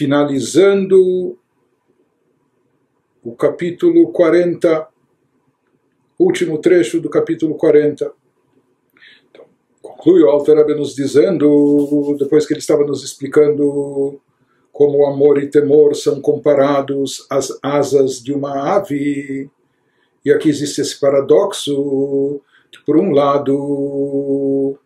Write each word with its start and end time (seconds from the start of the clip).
finalizando 0.00 1.38
o 3.22 3.36
capítulo 3.36 4.10
40, 4.10 4.88
último 6.18 6.56
trecho 6.56 7.02
do 7.02 7.10
capítulo 7.10 7.54
40. 7.54 8.10
Então, 9.30 9.44
conclui 9.82 10.22
o 10.22 10.30
Alter 10.30 10.56
Rebbe 10.56 10.74
nos 10.74 10.94
dizendo, 10.94 12.16
depois 12.18 12.46
que 12.46 12.54
ele 12.54 12.60
estava 12.60 12.82
nos 12.82 13.04
explicando 13.04 14.18
como 14.72 15.04
amor 15.04 15.36
e 15.36 15.50
temor 15.50 15.94
são 15.94 16.18
comparados 16.18 17.26
às 17.28 17.58
asas 17.62 18.22
de 18.22 18.32
uma 18.32 18.74
ave, 18.74 19.50
e 20.24 20.32
aqui 20.32 20.48
existe 20.48 20.80
esse 20.80 20.98
paradoxo, 20.98 22.40
que 22.72 22.82
por 22.86 22.96
um 22.96 23.10
lado 23.10 24.78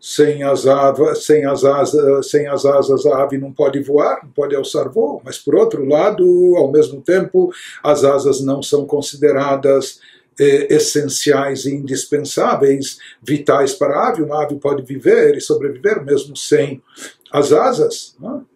sem 0.00 0.42
as, 0.42 0.66
avas, 0.66 1.24
sem, 1.24 1.44
as 1.44 1.62
asas, 1.62 2.30
sem 2.30 2.48
as 2.48 2.64
asas 2.64 3.04
a 3.04 3.22
ave 3.22 3.36
não 3.36 3.52
pode 3.52 3.82
voar, 3.82 4.20
não 4.22 4.30
pode 4.30 4.56
alçar 4.56 4.88
voo, 4.88 5.20
mas 5.22 5.38
por 5.38 5.54
outro 5.54 5.84
lado, 5.84 6.24
ao 6.56 6.72
mesmo 6.72 7.02
tempo, 7.02 7.52
as 7.82 8.02
asas 8.02 8.40
não 8.40 8.62
são 8.62 8.86
consideradas 8.86 10.00
eh, 10.40 10.74
essenciais 10.74 11.66
e 11.66 11.74
indispensáveis, 11.74 12.98
vitais 13.22 13.74
para 13.74 13.94
a 13.94 14.08
ave. 14.08 14.22
Uma 14.22 14.42
ave 14.42 14.56
pode 14.56 14.82
viver 14.82 15.36
e 15.36 15.40
sobreviver 15.40 16.02
mesmo 16.02 16.34
sem 16.34 16.82
as 17.30 17.52
asas. 17.52 18.16
Não? 18.18 18.46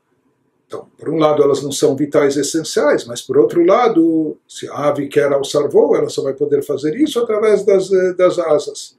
Então, 0.66 0.88
por 0.96 1.10
um 1.10 1.18
lado, 1.18 1.42
elas 1.42 1.62
não 1.62 1.70
são 1.70 1.94
vitais 1.94 2.38
essenciais, 2.38 3.04
mas 3.04 3.20
por 3.20 3.36
outro 3.36 3.62
lado, 3.62 4.36
se 4.48 4.66
a 4.68 4.88
ave 4.88 5.08
quer 5.08 5.30
alçar 5.30 5.68
voo, 5.68 5.94
ela 5.94 6.08
só 6.08 6.22
vai 6.22 6.32
poder 6.32 6.62
fazer 6.62 6.96
isso 6.96 7.20
através 7.20 7.66
das, 7.66 7.92
eh, 7.92 8.14
das 8.14 8.38
asas. 8.38 8.96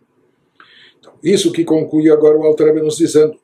Isso 1.26 1.52
que 1.52 1.66
conclui 1.66 2.12
agora 2.12 2.38
o 2.38 2.44
Alter 2.44 2.72
nos 2.84 2.98
dizendo. 2.98 3.36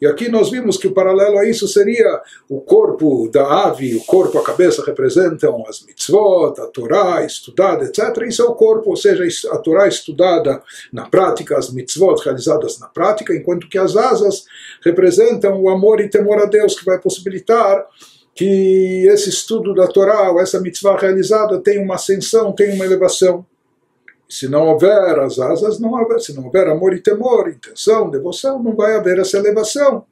E 0.00 0.06
aqui 0.06 0.30
nós 0.30 0.50
vimos 0.50 0.78
que 0.78 0.86
o 0.86 0.94
paralelo 0.94 1.36
a 1.36 1.44
isso 1.44 1.68
seria 1.68 2.22
o 2.48 2.58
corpo 2.58 3.28
da 3.30 3.66
ave, 3.66 3.94
o 3.94 4.00
corpo, 4.00 4.38
a 4.38 4.42
cabeça 4.42 4.82
representam 4.82 5.62
as 5.68 5.84
mitzvot, 5.84 6.58
a 6.58 6.66
Torá 6.66 7.22
estudada, 7.22 7.84
etc. 7.84 8.26
Isso 8.26 8.40
é 8.40 8.46
o 8.46 8.54
corpo, 8.54 8.88
ou 8.88 8.96
seja, 8.96 9.22
a 9.52 9.58
Torá 9.58 9.86
estudada 9.86 10.62
na 10.90 11.06
prática, 11.06 11.58
as 11.58 11.70
mitzvot 11.70 12.16
realizadas 12.24 12.78
na 12.78 12.86
prática, 12.86 13.34
enquanto 13.34 13.68
que 13.68 13.76
as 13.76 13.94
asas 13.94 14.46
representam 14.82 15.60
o 15.60 15.68
amor 15.68 16.00
e 16.00 16.08
temor 16.08 16.38
a 16.38 16.46
Deus 16.46 16.78
que 16.78 16.86
vai 16.86 16.98
possibilitar 16.98 17.84
que 18.34 19.06
esse 19.06 19.28
estudo 19.28 19.74
da 19.74 19.86
Torá, 19.86 20.30
ou 20.30 20.40
essa 20.40 20.58
mitzvah 20.58 20.96
realizada, 20.96 21.60
tenha 21.60 21.82
uma 21.82 21.96
ascensão, 21.96 22.52
tenha 22.52 22.74
uma 22.74 22.86
elevação. 22.86 23.44
Se 24.30 24.48
não 24.48 24.68
houver 24.68 25.18
as 25.18 25.40
asas, 25.40 25.80
não 25.80 25.96
haver, 25.96 26.20
se 26.20 26.32
não 26.34 26.44
houver 26.44 26.68
amor 26.68 26.94
e 26.94 27.02
temor, 27.02 27.48
intenção, 27.48 28.08
devoção, 28.08 28.62
não 28.62 28.76
vai 28.76 28.94
haver 28.94 29.18
essa 29.18 29.36
elevação. 29.36 30.04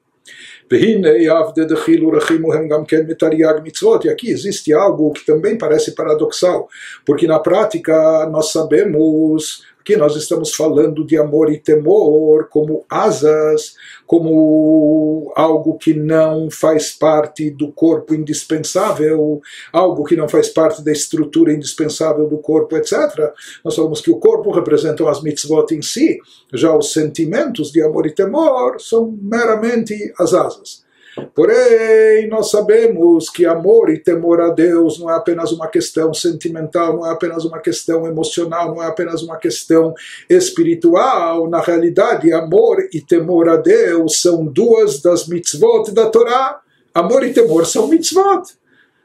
E 4.07 4.11
aqui 4.11 4.31
existe 4.31 4.73
algo 4.75 5.13
que 5.13 5.25
também 5.25 5.57
parece 5.57 5.95
paradoxal, 5.95 6.69
porque 7.07 7.27
na 7.27 7.39
prática 7.39 8.27
nós 8.27 8.53
sabemos 8.53 9.63
que 9.85 9.97
nós 9.97 10.17
estamos 10.17 10.55
falando 10.55 11.05
de 11.05 11.17
amor 11.17 11.51
e 11.51 11.59
temor 11.59 12.49
como 12.51 12.85
asas, 12.91 13.75
como 14.07 15.33
algo 15.35 15.79
que 15.79 15.95
não 15.95 16.51
faz 16.51 16.91
parte 16.91 17.51
do 17.51 17.73
corpo 17.73 18.15
indispensável, 18.15 19.41
algo 19.73 20.05
que 20.05 20.17
não 20.17 20.29
faz 20.29 20.49
parte 20.49 20.83
da 20.83 20.93
estrutura 20.93 21.53
indispensável 21.53 22.29
do 22.29 22.39
corpo, 22.39 22.77
etc. 22.77 23.33
Nós 23.65 23.75
falamos 23.75 24.01
que 24.01 24.11
o 24.11 24.19
corpo 24.19 24.51
representa 24.51 25.09
as 25.09 25.23
mitzvot 25.23 25.75
em 25.75 25.83
si, 25.83 26.19
já 26.53 26.77
os 26.77 26.93
sentimentos 26.93 27.71
de 27.71 27.83
amor 27.83 28.07
e 28.07 28.15
temor 28.15 28.81
são 28.81 29.17
meramente 29.23 30.13
as 30.19 30.35
asas. 30.35 30.88
Porém, 31.35 32.29
nós 32.29 32.51
sabemos 32.51 33.31
que 33.31 33.47
amor 33.47 33.91
e 33.91 33.99
temor 33.99 34.41
a 34.41 34.51
Deus 34.51 34.99
não 34.99 35.11
é 35.11 35.15
apenas 35.15 35.53
uma 35.53 35.69
questão 35.69 36.13
sentimental, 36.13 36.97
não 36.97 37.07
é 37.07 37.11
apenas 37.11 37.45
uma 37.45 37.59
questão 37.59 38.07
emocional, 38.07 38.75
não 38.75 38.83
é 38.83 38.87
apenas 38.87 39.23
uma 39.23 39.37
questão 39.37 39.95
espiritual. 40.29 41.49
Na 41.49 41.61
realidade, 41.61 42.33
amor 42.33 42.89
e 42.93 43.01
temor 43.01 43.49
a 43.49 43.57
Deus 43.57 44.21
são 44.21 44.45
duas 44.45 45.01
das 45.01 45.27
mitzvot 45.27 45.93
da 45.93 46.09
Torá. 46.11 46.61
Amor 46.95 47.25
e 47.25 47.33
temor 47.33 47.67
são 47.67 47.89
mitzvot. 47.89 48.43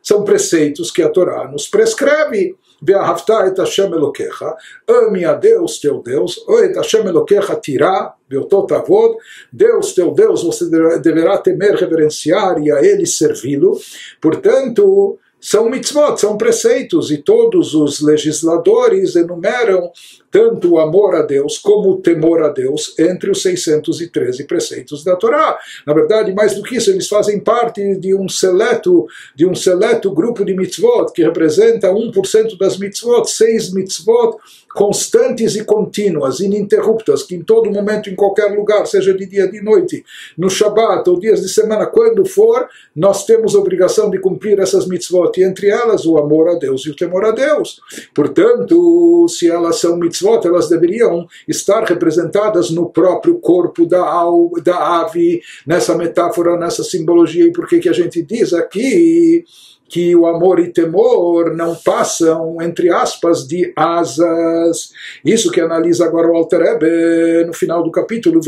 São 0.02 0.24
preceitos 0.24 0.92
que 0.92 1.02
a 1.02 1.10
Torá 1.10 1.48
nos 1.48 1.68
prescreve. 1.68 2.56
Be'ahavta 2.84 3.48
et 3.48 3.58
Hashem 3.58 3.94
Eloquecha, 3.94 4.54
ame 4.90 5.24
a 5.24 5.34
Deus 5.34 5.80
teu 5.80 6.02
Deus, 6.04 6.44
et 6.64 6.76
Hashem 6.76 7.08
Eloquecha 7.08 7.56
tirá, 7.56 8.14
Beototavod, 8.28 9.16
Deus 9.52 9.94
teu 9.94 10.12
Deus, 10.12 10.44
você 10.44 10.70
deverá 11.00 11.38
temer, 11.38 11.76
reverenciar 11.76 12.62
e 12.62 12.70
a 12.70 12.84
ele 12.84 13.06
servi-lo. 13.06 13.80
Portanto, 14.20 15.18
são 15.40 15.70
mitzvot, 15.70 16.18
são 16.18 16.38
preceitos, 16.38 17.10
e 17.10 17.20
todos 17.20 17.74
os 17.74 18.02
legisladores 18.02 19.16
enumeram 19.16 19.90
tanto 20.34 20.72
o 20.72 20.80
amor 20.80 21.14
a 21.14 21.22
Deus 21.22 21.60
como 21.60 21.92
o 21.92 22.02
temor 22.02 22.42
a 22.42 22.50
Deus 22.50 22.98
entre 22.98 23.30
os 23.30 23.44
613 23.44 24.46
preceitos 24.46 25.04
da 25.04 25.16
Torá. 25.16 25.60
Na 25.86 25.94
verdade, 25.94 26.34
mais 26.34 26.56
do 26.56 26.64
que 26.64 26.78
isso, 26.78 26.90
eles 26.90 27.08
fazem 27.08 27.40
parte 27.40 27.96
de 27.98 28.16
um 28.16 28.28
seleto, 28.28 29.06
de 29.36 29.46
um 29.46 29.54
seleto 29.54 30.12
grupo 30.12 30.44
de 30.44 30.56
mitzvot, 30.56 31.14
que 31.14 31.22
representa 31.22 31.90
1% 31.90 32.58
das 32.58 32.80
mitzvot, 32.80 33.30
seis 33.30 33.72
mitzvot 33.72 34.40
constantes 34.74 35.56
e 35.56 35.64
contínuas, 35.64 36.40
ininterruptas, 36.40 37.24
que 37.24 37.36
em 37.36 37.44
todo 37.44 37.72
momento, 37.72 38.10
em 38.10 38.16
qualquer 38.16 38.48
lugar, 38.58 38.86
seja 38.88 39.14
de 39.14 39.26
dia, 39.26 39.48
de 39.48 39.62
noite, 39.62 40.04
no 40.38 40.50
Shabat 40.50 41.08
ou 41.10 41.20
dias 41.20 41.42
de 41.42 41.50
semana, 41.50 41.86
quando 41.86 42.26
for, 42.26 42.68
nós 42.96 43.26
temos 43.26 43.56
a 43.56 43.60
obrigação 43.60 44.10
de 44.10 44.20
cumprir 44.20 44.60
essas 44.60 44.88
mitzvot, 44.88 45.32
e 45.38 45.44
entre 45.44 45.70
elas 45.70 46.06
o 46.06 46.18
amor 46.18 46.50
a 46.50 46.56
Deus 46.56 46.86
e 46.86 46.90
o 46.90 46.96
temor 46.96 47.24
a 47.24 47.32
Deus. 47.32 47.80
Portanto, 48.16 49.28
se 49.30 49.50
elas 49.50 49.80
são 49.80 49.96
mitzvot, 49.96 50.23
mitzvot 50.24 50.48
elas 50.48 50.70
deveriam 50.70 51.28
estar 51.48 51.84
representadas 51.84 52.70
no 52.70 52.90
próprio 52.90 53.36
corpo 53.36 53.86
da, 53.86 54.26
da 54.64 55.02
ave, 55.02 55.42
nessa 55.68 55.98
metáfora, 55.98 56.58
nessa 56.58 56.84
simbologia. 56.84 57.46
E 57.46 57.52
por 57.52 57.68
que, 57.68 57.80
que 57.80 57.90
a 57.90 57.94
gente 57.94 58.24
diz 58.24 58.54
aqui 58.54 59.44
que 59.90 60.16
o 60.16 60.26
amor 60.26 60.60
e 60.60 60.72
temor 60.72 61.56
não 61.56 61.76
passam, 61.76 62.58
entre 62.62 62.90
aspas, 62.90 63.46
de 63.48 63.72
asas. 63.76 64.92
Isso 65.24 65.52
que 65.52 65.62
analisa 65.62 66.06
agora 66.06 66.32
o 66.32 66.36
Alter 66.36 66.62
Ebe 66.62 67.46
no 67.46 67.54
final 67.54 67.84
do 67.84 67.92
capítulo, 67.92 68.40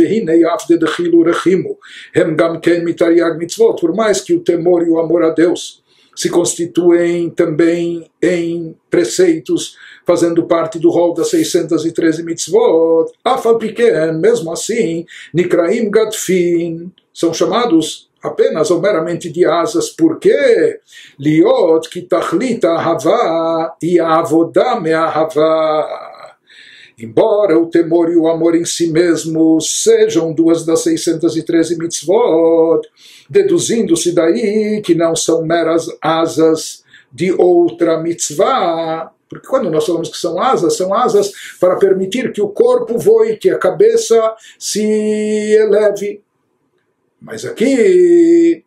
por 3.80 3.94
mais 3.94 4.22
que 4.22 4.34
o 4.34 4.40
temor 4.40 4.81
e 4.88 4.90
o 4.90 4.97
amor 4.97 5.22
a 5.22 5.30
Deus 5.30 5.84
se 6.16 6.30
constituem 6.30 7.30
também 7.30 8.09
em 8.22 8.76
preceitos 8.90 9.76
fazendo 10.06 10.46
parte 10.46 10.80
do 10.80 10.90
rol 10.90 11.14
das 11.14 11.30
613 11.30 12.24
mitzvot, 12.24 13.12
afal 13.24 13.59
mesmo 14.20 14.52
assim, 14.52 15.06
nikraim 15.34 15.90
gadfin, 15.90 16.92
são 17.14 17.34
chamados 17.34 18.09
apenas 18.22 18.72
ou 18.72 18.81
meramente 18.81 19.31
de 19.31 19.46
asas, 19.46 19.90
porque 19.90 20.80
liot 21.20 21.90
ki 21.90 22.04
tachlita 22.04 22.74
hava 22.74 23.75
e 23.81 24.00
a 24.00 24.20
avodá 24.20 24.80
hava. 24.94 26.12
Embora 26.97 27.59
o 27.59 27.69
temor 27.69 28.09
e 28.09 28.16
o 28.16 28.28
amor 28.28 28.56
em 28.56 28.63
si 28.63 28.89
mesmo 28.89 29.59
sejam 29.59 30.31
duas 30.31 30.66
das 30.66 30.81
613 30.81 31.78
mitzvot, 31.78 32.81
deduzindo-se 33.29 34.13
daí 34.13 34.81
que 34.81 34.95
não 34.95 35.13
são 35.13 35.45
meras 35.45 35.88
asas 36.01 36.83
de 37.11 37.33
outra 37.33 38.01
mitzvah, 38.01 39.11
porque 39.28 39.47
quando 39.47 39.69
nós 39.69 39.85
falamos 39.85 40.09
que 40.09 40.17
são 40.17 40.41
asas, 40.41 40.78
são 40.78 40.94
asas 40.94 41.31
para 41.59 41.75
permitir 41.75 42.31
que 42.31 42.42
o 42.42 42.50
corpo 42.50 42.98
voe, 42.98 43.38
que 43.38 43.50
a 43.50 43.57
cabeça 43.57 44.33
se 44.57 44.81
eleve. 44.81 46.21
Mas 47.21 47.44
aqui 47.44 48.63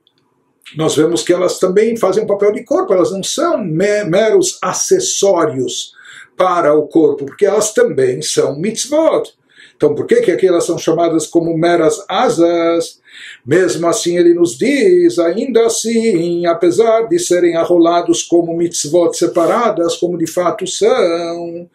nós 0.77 0.95
vemos 0.95 1.23
que 1.23 1.33
elas 1.33 1.59
também 1.59 1.97
fazem 1.97 2.25
um 2.25 2.27
papel 2.27 2.53
de 2.53 2.65
corpo, 2.65 2.93
elas 2.93 3.11
não 3.11 3.23
são 3.23 3.57
meros 3.65 4.59
acessórios 4.61 5.97
para 6.39 6.73
o 6.73 6.87
corpo, 6.87 7.27
porque 7.27 7.45
elas 7.45 7.75
também 7.75 8.23
são 8.23 8.59
mitzvot. 8.59 9.37
Então, 9.77 9.95
por 9.95 10.07
que, 10.07 10.23
que 10.23 10.31
aqui 10.31 10.47
elas 10.47 10.65
são 10.65 10.79
chamadas 10.79 11.27
como 11.27 11.57
meras 11.57 12.05
asas? 12.09 13.01
Mesmo 13.47 13.87
assim, 13.87 14.17
ele 14.17 14.35
nos 14.35 14.57
diz, 14.57 15.19
ainda 15.19 15.67
assim, 15.67 16.47
apesar 16.47 17.03
de 17.09 17.19
serem 17.19 17.57
arrolados 17.57 18.23
como 18.23 18.57
mitzvot 18.57 19.13
separadas, 19.17 19.97
como 19.97 20.19
de 20.19 20.27
fato 20.27 20.67
são, 20.67 21.69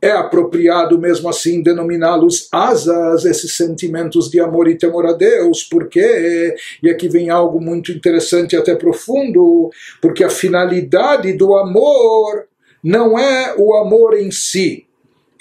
é 0.00 0.10
apropriado 0.10 0.98
mesmo 0.98 1.28
assim 1.28 1.62
denominá-los 1.62 2.48
asas, 2.52 3.24
esses 3.24 3.56
sentimentos 3.56 4.28
de 4.28 4.40
amor 4.40 4.68
e 4.68 4.76
temor 4.76 5.06
a 5.06 5.12
Deus, 5.12 5.62
porque, 5.62 6.54
e 6.82 6.90
aqui 6.90 7.08
vem 7.08 7.30
algo 7.30 7.60
muito 7.60 7.92
interessante 7.92 8.54
e 8.54 8.56
até 8.56 8.74
profundo, 8.74 9.70
porque 10.00 10.24
a 10.24 10.30
finalidade 10.30 11.32
do 11.34 11.54
amor 11.54 12.46
não 12.82 13.18
é 13.18 13.54
o 13.56 13.74
amor 13.76 14.18
em 14.18 14.30
si, 14.30 14.86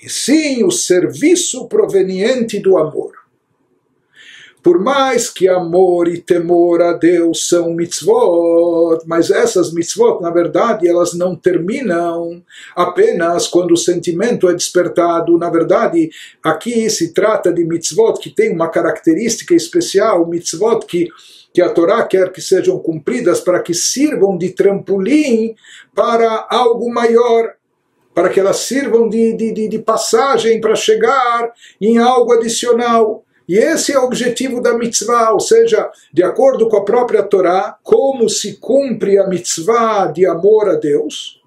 e 0.01 0.09
sim 0.09 0.63
o 0.63 0.71
serviço 0.71 1.67
proveniente 1.67 2.59
do 2.59 2.77
amor. 2.77 3.20
Por 4.63 4.79
mais 4.79 5.29
que 5.29 5.47
amor 5.47 6.07
e 6.07 6.21
temor 6.21 6.81
a 6.81 6.93
Deus 6.93 7.47
são 7.47 7.73
mitzvot, 7.73 8.99
mas 9.07 9.31
essas 9.31 9.73
mitzvot, 9.73 10.21
na 10.21 10.29
verdade, 10.29 10.87
elas 10.87 11.13
não 11.13 11.35
terminam 11.35 12.43
apenas 12.75 13.47
quando 13.47 13.71
o 13.71 13.77
sentimento 13.77 14.47
é 14.47 14.53
despertado. 14.53 15.37
Na 15.37 15.49
verdade, 15.49 16.09
aqui 16.43 16.89
se 16.89 17.13
trata 17.13 17.51
de 17.51 17.63
mitzvot 17.63 18.19
que 18.19 18.29
tem 18.29 18.53
uma 18.53 18.69
característica 18.69 19.55
especial, 19.55 20.27
mitzvot 20.27 20.85
que 20.85 21.09
que 21.53 21.61
a 21.61 21.69
Torá 21.69 22.03
quer 22.05 22.31
que 22.31 22.41
sejam 22.41 22.79
cumpridas 22.79 23.41
para 23.41 23.61
que 23.61 23.73
sirvam 23.73 24.37
de 24.37 24.51
trampolim 24.51 25.53
para 25.93 26.47
algo 26.49 26.89
maior, 26.91 27.53
para 28.13 28.29
que 28.29 28.39
elas 28.39 28.57
sirvam 28.57 29.09
de, 29.09 29.33
de, 29.33 29.67
de, 29.67 29.79
passagem 29.79 30.61
para 30.61 30.75
chegar 30.75 31.51
em 31.79 31.97
algo 31.97 32.33
adicional. 32.33 33.23
E 33.51 33.57
esse 33.57 33.91
é 33.91 33.99
o 33.99 34.05
objetivo 34.05 34.61
da 34.61 34.77
mitzvah, 34.77 35.33
ou 35.33 35.39
seja, 35.41 35.91
de 36.13 36.23
acordo 36.23 36.69
com 36.69 36.77
a 36.77 36.85
própria 36.85 37.21
Torá, 37.21 37.77
como 37.83 38.29
se 38.29 38.55
cumpre 38.55 39.17
a 39.17 39.27
mitzvah 39.27 40.05
de 40.05 40.25
amor 40.25 40.69
a 40.69 40.75
Deus, 40.75 41.41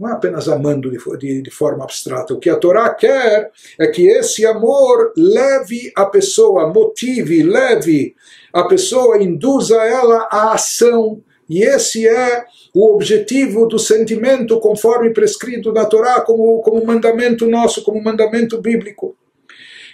não 0.00 0.08
é 0.08 0.12
apenas 0.12 0.48
amando 0.48 0.90
de, 0.90 0.96
de, 1.18 1.42
de, 1.42 1.50
forma 1.50 1.84
abstrata. 1.84 2.32
O 2.32 2.38
que 2.38 2.48
a 2.48 2.56
Torá 2.56 2.88
quer 2.94 3.50
é 3.78 3.86
que 3.88 4.06
esse 4.08 4.46
amor 4.46 5.12
leve 5.14 5.92
a 5.94 6.06
pessoa, 6.06 6.72
motive, 6.72 7.42
leve 7.42 8.16
a 8.50 8.64
pessoa, 8.64 9.22
induza 9.22 9.76
ela 9.84 10.26
à 10.30 10.54
ação. 10.54 11.22
E 11.46 11.62
esse 11.62 12.08
é 12.08 12.46
o 12.72 12.94
objetivo 12.94 13.66
do 13.66 13.78
sentimento 13.78 14.58
conforme 14.60 15.12
prescrito 15.12 15.74
na 15.74 15.84
Torá 15.84 16.22
como, 16.22 16.62
como 16.62 16.86
mandamento 16.86 17.46
nosso, 17.46 17.84
como 17.84 18.02
mandamento 18.02 18.62
bíblico. 18.62 19.14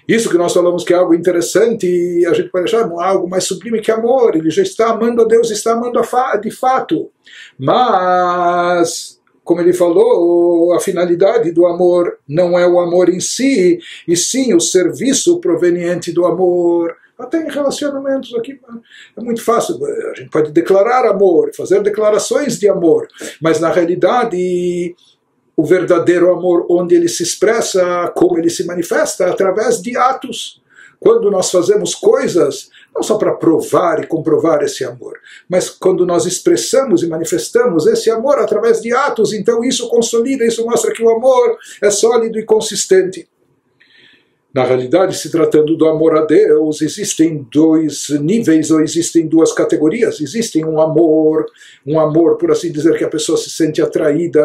Isso 0.09 0.31
que 0.31 0.39
nós 0.39 0.53
falamos 0.53 0.85
que 0.85 0.93
é 0.93 0.97
algo 0.97 1.15
interessante 1.15 1.87
e 1.87 2.27
a 2.27 2.33
gente 2.33 2.49
pode 2.49 2.65
achar 2.65 2.89
não 2.89 3.03
é 3.03 3.07
algo 3.07 3.29
mais 3.29 3.45
sublime 3.45 3.81
que 3.81 3.91
amor. 3.91 4.35
Ele 4.37 4.51
já 4.51 4.63
está 4.63 4.91
amando 4.91 5.23
a 5.23 5.25
Deus, 5.25 5.51
está 5.51 5.73
amando 5.73 5.99
a 5.99 6.05
fa 6.05 6.37
de 6.37 6.51
fato. 6.51 7.11
Mas, 7.59 9.21
como 9.45 9.61
ele 9.61 9.73
falou, 9.73 10.73
a 10.75 10.81
finalidade 10.81 11.53
do 11.53 11.67
amor 11.67 12.19
não 12.29 12.59
é 12.59 12.67
o 12.67 12.81
amor 12.81 13.09
em 13.09 13.21
si, 13.21 13.79
e 14.07 14.17
sim 14.17 14.55
o 14.55 14.61
serviço 14.61 15.41
proveniente 15.41 16.13
do 16.13 16.25
amor. 16.25 16.95
Até 17.19 17.43
em 17.47 17.51
relacionamentos 17.51 18.35
aqui 18.35 18.59
é 19.17 19.21
muito 19.21 19.45
fácil. 19.45 19.79
A 19.85 20.15
gente 20.15 20.31
pode 20.31 20.51
declarar 20.53 21.07
amor, 21.07 21.51
fazer 21.55 21.83
declarações 21.83 22.59
de 22.59 22.67
amor, 22.67 23.07
mas 23.43 23.61
na 23.61 23.71
realidade 23.71 24.95
o 25.57 25.65
verdadeiro 25.65 26.31
amor, 26.33 26.67
onde 26.71 26.95
ele 26.95 27.09
se 27.09 27.23
expressa, 27.23 28.11
como 28.15 28.39
ele 28.39 28.51
se 28.51 28.65
manifesta, 28.65 29.27
através 29.27 29.81
de 29.81 29.97
atos. 29.97 30.61
Quando 30.99 31.31
nós 31.31 31.51
fazemos 31.51 31.95
coisas, 31.95 32.69
não 32.95 33.03
só 33.03 33.17
para 33.17 33.33
provar 33.33 34.03
e 34.03 34.07
comprovar 34.07 34.63
esse 34.63 34.85
amor, 34.85 35.19
mas 35.49 35.71
quando 35.71 36.05
nós 36.05 36.27
expressamos 36.27 37.03
e 37.03 37.09
manifestamos 37.09 37.87
esse 37.87 38.11
amor 38.11 38.39
através 38.39 38.83
de 38.83 38.93
atos, 38.93 39.33
então 39.33 39.65
isso 39.65 39.89
consolida, 39.89 40.45
isso 40.45 40.65
mostra 40.65 40.93
que 40.93 41.03
o 41.03 41.11
amor 41.11 41.57
é 41.81 41.91
sólido 41.91 42.39
e 42.39 42.45
consistente. 42.45 43.27
Na 44.53 44.65
realidade, 44.65 45.17
se 45.17 45.31
tratando 45.31 45.77
do 45.77 45.87
amor 45.87 46.17
a 46.17 46.27
Deus, 46.27 46.83
existem 46.83 47.47
dois 47.53 48.09
níveis 48.21 48.73
ou 48.73 48.81
existem 48.81 49.29
duas 49.29 49.53
categorias. 49.53 50.21
Existem 50.21 50.65
um 50.65 50.81
amor, 50.81 51.47
um 51.87 52.01
amor, 52.01 52.37
por 52.37 52.51
assim 52.51 52.73
dizer, 52.73 52.99
que 52.99 53.05
a 53.05 53.09
pessoa 53.09 53.39
se 53.39 53.49
sente 53.49 53.81
atraída 53.81 54.43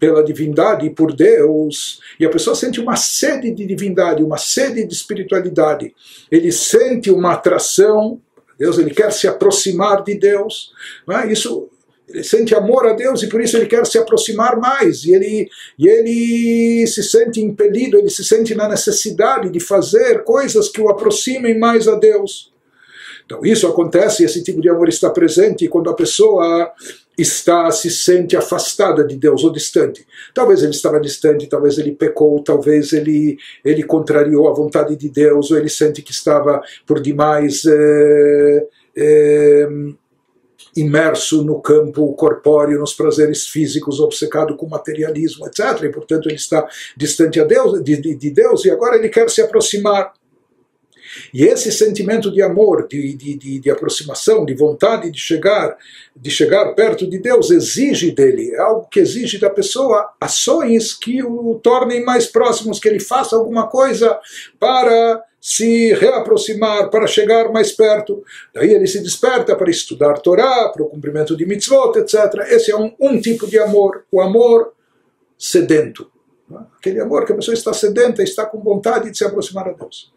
pela 0.00 0.24
divindade 0.24 0.86
e 0.86 0.90
por 0.90 1.12
Deus, 1.12 2.00
e 2.18 2.24
a 2.24 2.30
pessoa 2.30 2.56
sente 2.56 2.80
uma 2.80 2.96
sede 2.96 3.52
de 3.52 3.66
divindade, 3.66 4.24
uma 4.24 4.38
sede 4.38 4.84
de 4.84 4.94
espiritualidade. 4.94 5.94
Ele 6.30 6.50
sente 6.50 7.10
uma 7.10 7.34
atração 7.34 8.18
Deus, 8.60 8.76
ele 8.76 8.90
quer 8.90 9.10
se 9.10 9.26
aproximar 9.26 10.04
de 10.04 10.14
Deus. 10.14 10.72
É? 11.08 11.32
Isso 11.32 11.70
ele 12.06 12.22
sente 12.22 12.54
amor 12.54 12.86
a 12.86 12.92
Deus 12.92 13.22
e 13.22 13.28
por 13.28 13.40
isso 13.40 13.56
ele 13.56 13.66
quer 13.66 13.86
se 13.86 13.96
aproximar 13.96 14.58
mais 14.58 15.04
e 15.04 15.14
ele, 15.14 15.48
e 15.78 15.88
ele 15.88 16.86
se 16.86 17.02
sente 17.04 17.40
impelido, 17.40 17.96
ele 17.96 18.10
se 18.10 18.24
sente 18.24 18.54
na 18.54 18.68
necessidade 18.68 19.48
de 19.48 19.60
fazer 19.60 20.24
coisas 20.24 20.68
que 20.68 20.80
o 20.80 20.88
aproximem 20.88 21.58
mais 21.58 21.86
a 21.88 21.94
Deus. 21.94 22.52
Então 23.30 23.44
isso 23.44 23.68
acontece, 23.68 24.24
esse 24.24 24.42
tipo 24.42 24.60
de 24.60 24.68
amor 24.68 24.88
está 24.88 25.08
presente 25.08 25.68
quando 25.68 25.88
a 25.88 25.94
pessoa 25.94 26.72
está 27.16 27.70
se 27.70 27.88
sente 27.88 28.36
afastada 28.36 29.04
de 29.04 29.14
Deus 29.14 29.44
ou 29.44 29.52
distante. 29.52 30.04
Talvez 30.34 30.64
ele 30.64 30.72
estava 30.72 30.98
distante, 30.98 31.46
talvez 31.46 31.78
ele 31.78 31.92
pecou, 31.92 32.42
talvez 32.42 32.92
ele 32.92 33.38
ele 33.64 33.84
contrariou 33.84 34.48
a 34.48 34.52
vontade 34.52 34.96
de 34.96 35.08
Deus 35.08 35.52
ou 35.52 35.58
ele 35.58 35.68
sente 35.68 36.02
que 36.02 36.10
estava 36.10 36.60
por 36.84 37.00
demais 37.00 37.62
é, 37.66 38.66
é, 38.96 39.68
imerso 40.76 41.44
no 41.44 41.60
campo 41.60 42.12
corpóreo, 42.14 42.80
nos 42.80 42.94
prazeres 42.94 43.46
físicos, 43.46 44.00
obcecado 44.00 44.56
com 44.56 44.66
materialismo, 44.66 45.46
etc. 45.46 45.84
E 45.84 45.88
portanto 45.88 46.28
ele 46.28 46.34
está 46.34 46.68
distante 46.96 47.38
a 47.38 47.44
Deus, 47.44 47.80
de, 47.84 47.96
de, 47.96 48.16
de 48.16 48.30
Deus 48.30 48.64
e 48.64 48.70
agora 48.72 48.96
ele 48.96 49.08
quer 49.08 49.30
se 49.30 49.40
aproximar. 49.40 50.18
E 51.32 51.44
esse 51.44 51.72
sentimento 51.72 52.30
de 52.30 52.42
amor, 52.42 52.86
de, 52.88 53.14
de, 53.14 53.36
de, 53.36 53.58
de, 53.58 53.70
aproximação, 53.70 54.44
de 54.44 54.54
vontade 54.54 55.10
de 55.10 55.18
chegar, 55.18 55.76
de 56.14 56.30
chegar 56.30 56.74
perto 56.74 57.08
de 57.08 57.18
Deus, 57.18 57.50
exige 57.50 58.10
dele, 58.10 58.52
é 58.54 58.58
algo 58.58 58.88
que 58.88 59.00
exige 59.00 59.38
da 59.38 59.50
pessoa 59.50 60.12
ações 60.20 60.94
que 60.94 61.22
o 61.22 61.60
tornem 61.62 62.04
mais 62.04 62.26
próximos, 62.26 62.78
que 62.78 62.88
ele 62.88 63.00
faça 63.00 63.36
alguma 63.36 63.66
coisa 63.66 64.18
para 64.58 65.24
se 65.40 65.94
reaproximar, 65.94 66.90
para 66.90 67.06
chegar 67.06 67.50
mais 67.50 67.72
perto. 67.72 68.22
Daí 68.54 68.74
ele 68.74 68.86
se 68.86 69.02
desperta 69.02 69.56
para 69.56 69.70
estudar 69.70 70.18
Torá, 70.18 70.68
para 70.68 70.82
o 70.82 70.88
cumprimento 70.88 71.36
de 71.36 71.46
mitzvot, 71.46 71.96
etc. 71.98 72.46
Esse 72.48 72.70
é 72.70 72.76
um, 72.76 72.92
um 73.00 73.20
tipo 73.20 73.46
de 73.46 73.58
amor, 73.58 74.04
o 74.12 74.20
amor 74.20 74.74
sedento. 75.38 76.10
Aquele 76.78 77.00
amor 77.00 77.24
que 77.24 77.32
a 77.32 77.36
pessoa 77.36 77.54
está 77.54 77.72
sedenta, 77.72 78.22
está 78.22 78.44
com 78.44 78.60
vontade 78.60 79.10
de 79.10 79.16
se 79.16 79.24
aproximar 79.24 79.68
a 79.68 79.72
Deus. 79.72 80.12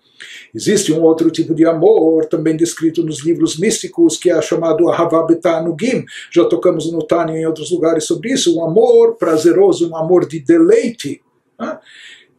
Existe 0.53 0.91
um 0.91 1.01
outro 1.01 1.29
tipo 1.31 1.53
de 1.53 1.65
amor, 1.65 2.25
também 2.25 2.55
descrito 2.55 3.03
nos 3.03 3.23
livros 3.23 3.57
místicos, 3.57 4.17
que 4.17 4.29
é 4.29 4.41
chamado 4.41 4.89
Ahavabeta'anugim. 4.89 6.05
Já 6.31 6.45
tocamos 6.45 6.91
no 6.91 7.03
Tânia 7.03 7.37
em 7.37 7.45
outros 7.45 7.71
lugares 7.71 8.05
sobre 8.05 8.31
isso. 8.33 8.57
Um 8.57 8.65
amor 8.65 9.15
prazeroso, 9.15 9.89
um 9.89 9.95
amor 9.95 10.27
de 10.27 10.39
deleite. 10.39 11.21
Né? 11.59 11.79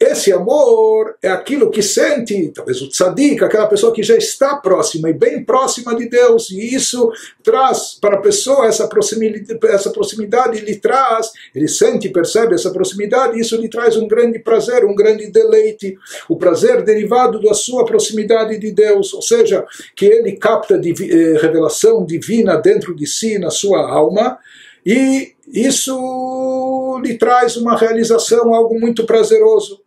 Esse 0.05 0.31
amor 0.35 1.17
é 1.23 1.29
aquilo 1.29 1.71
que 1.71 1.81
sente, 1.81 2.53
talvez 2.55 2.83
o 2.83 2.91
tzadik, 2.91 3.43
aquela 3.43 3.67
pessoa 3.67 3.91
que 3.91 4.03
já 4.03 4.15
está 4.15 4.55
próxima 4.57 5.09
e 5.09 5.15
bem 5.15 5.43
próxima 5.43 5.95
de 5.97 6.11
Deus, 6.11 6.51
e 6.51 6.75
isso 6.75 7.11
traz 7.43 7.97
para 7.99 8.17
a 8.17 8.21
pessoa 8.21 8.67
essa 8.67 8.87
proximidade, 8.87 9.59
essa 9.65 9.91
proximidade 9.91 10.61
lhe 10.61 10.77
traz, 10.77 11.31
ele 11.55 11.67
sente, 11.67 12.11
percebe 12.11 12.55
essa 12.55 12.71
proximidade, 12.71 13.39
e 13.39 13.41
isso 13.41 13.57
lhe 13.57 13.69
traz 13.69 13.97
um 13.97 14.07
grande 14.07 14.39
prazer, 14.39 14.85
um 14.85 14.95
grande 14.95 15.27
deleite, 15.29 15.97
o 16.29 16.37
prazer 16.37 16.83
derivado 16.83 17.41
da 17.41 17.55
sua 17.55 17.87
proximidade 17.87 18.59
de 18.59 18.73
Deus, 18.73 19.15
ou 19.15 19.23
seja, 19.23 19.65
que 19.97 20.05
ele 20.05 20.33
capta 20.33 20.75
eh, 20.75 21.39
revelação 21.41 22.05
divina 22.05 22.59
dentro 22.59 22.95
de 22.95 23.07
si, 23.07 23.39
na 23.39 23.51
sua 23.51 23.91
alma, 23.91 24.39
e 24.85 25.33
isso 25.47 27.01
lhe 27.03 27.17
traz 27.17 27.57
uma 27.57 27.75
realização, 27.75 28.55
algo 28.55 28.79
muito 28.79 29.07
prazeroso. 29.07 29.84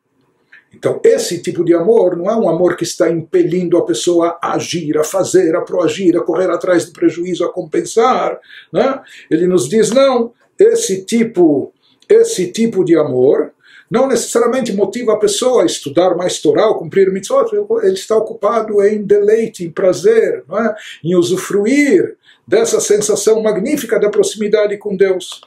Então, 0.74 1.00
esse 1.04 1.42
tipo 1.42 1.64
de 1.64 1.74
amor 1.74 2.16
não 2.16 2.30
é 2.30 2.36
um 2.36 2.50
amor 2.50 2.76
que 2.76 2.84
está 2.84 3.10
impelindo 3.10 3.78
a 3.78 3.86
pessoa 3.86 4.38
a 4.42 4.54
agir, 4.54 4.98
a 4.98 5.04
fazer, 5.04 5.56
a 5.56 5.62
proagir, 5.62 6.16
a 6.18 6.22
correr 6.22 6.50
atrás 6.50 6.86
do 6.86 6.92
prejuízo, 6.92 7.44
a 7.44 7.52
compensar. 7.52 8.40
Né? 8.72 9.00
Ele 9.30 9.48
nos 9.48 9.68
diz: 9.68 9.92
não, 9.92 10.34
esse 10.60 11.04
tipo, 11.06 11.74
esse 12.10 12.52
tipo 12.52 12.84
de 12.84 12.98
amor 12.98 13.52
não 13.90 14.08
necessariamente 14.08 14.74
motiva 14.74 15.14
a 15.14 15.18
pessoa 15.18 15.64
a 15.64 15.66
estudar 15.66 16.16
mais 16.16 16.42
Torá, 16.42 16.74
cumprir 16.74 17.12
mitzvot, 17.12 17.50
ele 17.84 17.94
está 17.94 18.18
ocupado 18.18 18.84
em 18.84 19.02
deleite, 19.02 19.64
em 19.64 19.72
prazer, 19.72 20.44
é? 20.44 20.76
em 21.04 21.16
usufruir 21.16 22.18
dessa 22.46 22.82
sensação 22.82 23.42
magnífica 23.42 23.98
da 24.00 24.10
proximidade 24.10 24.78
com 24.78 24.96
Deus. 24.96 25.42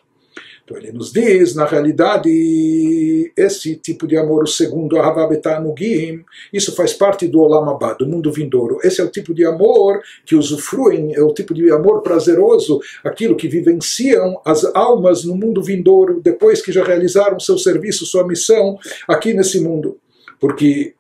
Então 0.70 0.80
ele 0.80 0.92
nos 0.92 1.12
diz, 1.12 1.56
na 1.56 1.66
realidade, 1.66 3.32
esse 3.36 3.74
tipo 3.74 4.06
de 4.06 4.16
amor, 4.16 4.44
o 4.44 4.46
segundo, 4.46 4.96
Ahavabeta'anugim, 5.00 6.24
isso 6.52 6.76
faz 6.76 6.92
parte 6.92 7.26
do 7.26 7.40
Olam 7.40 7.68
Abba, 7.68 7.94
do 7.94 8.06
mundo 8.06 8.30
vindouro. 8.30 8.78
Esse 8.84 9.00
é 9.00 9.04
o 9.04 9.10
tipo 9.10 9.34
de 9.34 9.44
amor 9.44 10.00
que 10.24 10.36
usufruem, 10.36 11.12
é 11.12 11.20
o 11.20 11.34
tipo 11.34 11.52
de 11.52 11.72
amor 11.72 12.02
prazeroso, 12.02 12.80
aquilo 13.02 13.34
que 13.34 13.48
vivenciam 13.48 14.40
as 14.44 14.64
almas 14.64 15.24
no 15.24 15.34
mundo 15.34 15.60
vindouro, 15.60 16.20
depois 16.22 16.62
que 16.62 16.70
já 16.70 16.84
realizaram 16.84 17.40
seu 17.40 17.58
serviço, 17.58 18.06
sua 18.06 18.24
missão 18.24 18.78
aqui 19.08 19.34
nesse 19.34 19.58
mundo. 19.58 19.98
Porque 20.38 20.94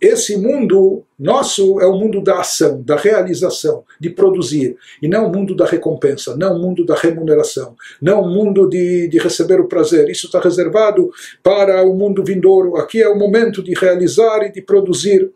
esse 0.00 0.36
mundo 0.36 1.04
nosso 1.18 1.80
é 1.80 1.86
o 1.86 1.96
mundo 1.96 2.20
da 2.20 2.40
ação, 2.40 2.82
da 2.82 2.96
realização, 2.96 3.84
de 4.00 4.10
produzir, 4.10 4.76
e 5.00 5.08
não 5.08 5.26
o 5.26 5.32
mundo 5.32 5.54
da 5.54 5.64
recompensa, 5.64 6.36
não 6.36 6.56
o 6.56 6.58
mundo 6.60 6.84
da 6.84 6.94
remuneração, 6.94 7.76
não 8.00 8.22
o 8.22 8.28
mundo 8.28 8.68
de, 8.68 9.08
de 9.08 9.18
receber 9.18 9.60
o 9.60 9.68
prazer. 9.68 10.08
Isso 10.08 10.26
está 10.26 10.40
reservado 10.40 11.10
para 11.42 11.82
o 11.84 11.94
mundo 11.94 12.24
vindouro. 12.24 12.76
Aqui 12.76 13.00
é 13.00 13.08
o 13.08 13.18
momento 13.18 13.62
de 13.62 13.74
realizar 13.74 14.42
e 14.42 14.52
de 14.52 14.60
produzir. 14.60 15.30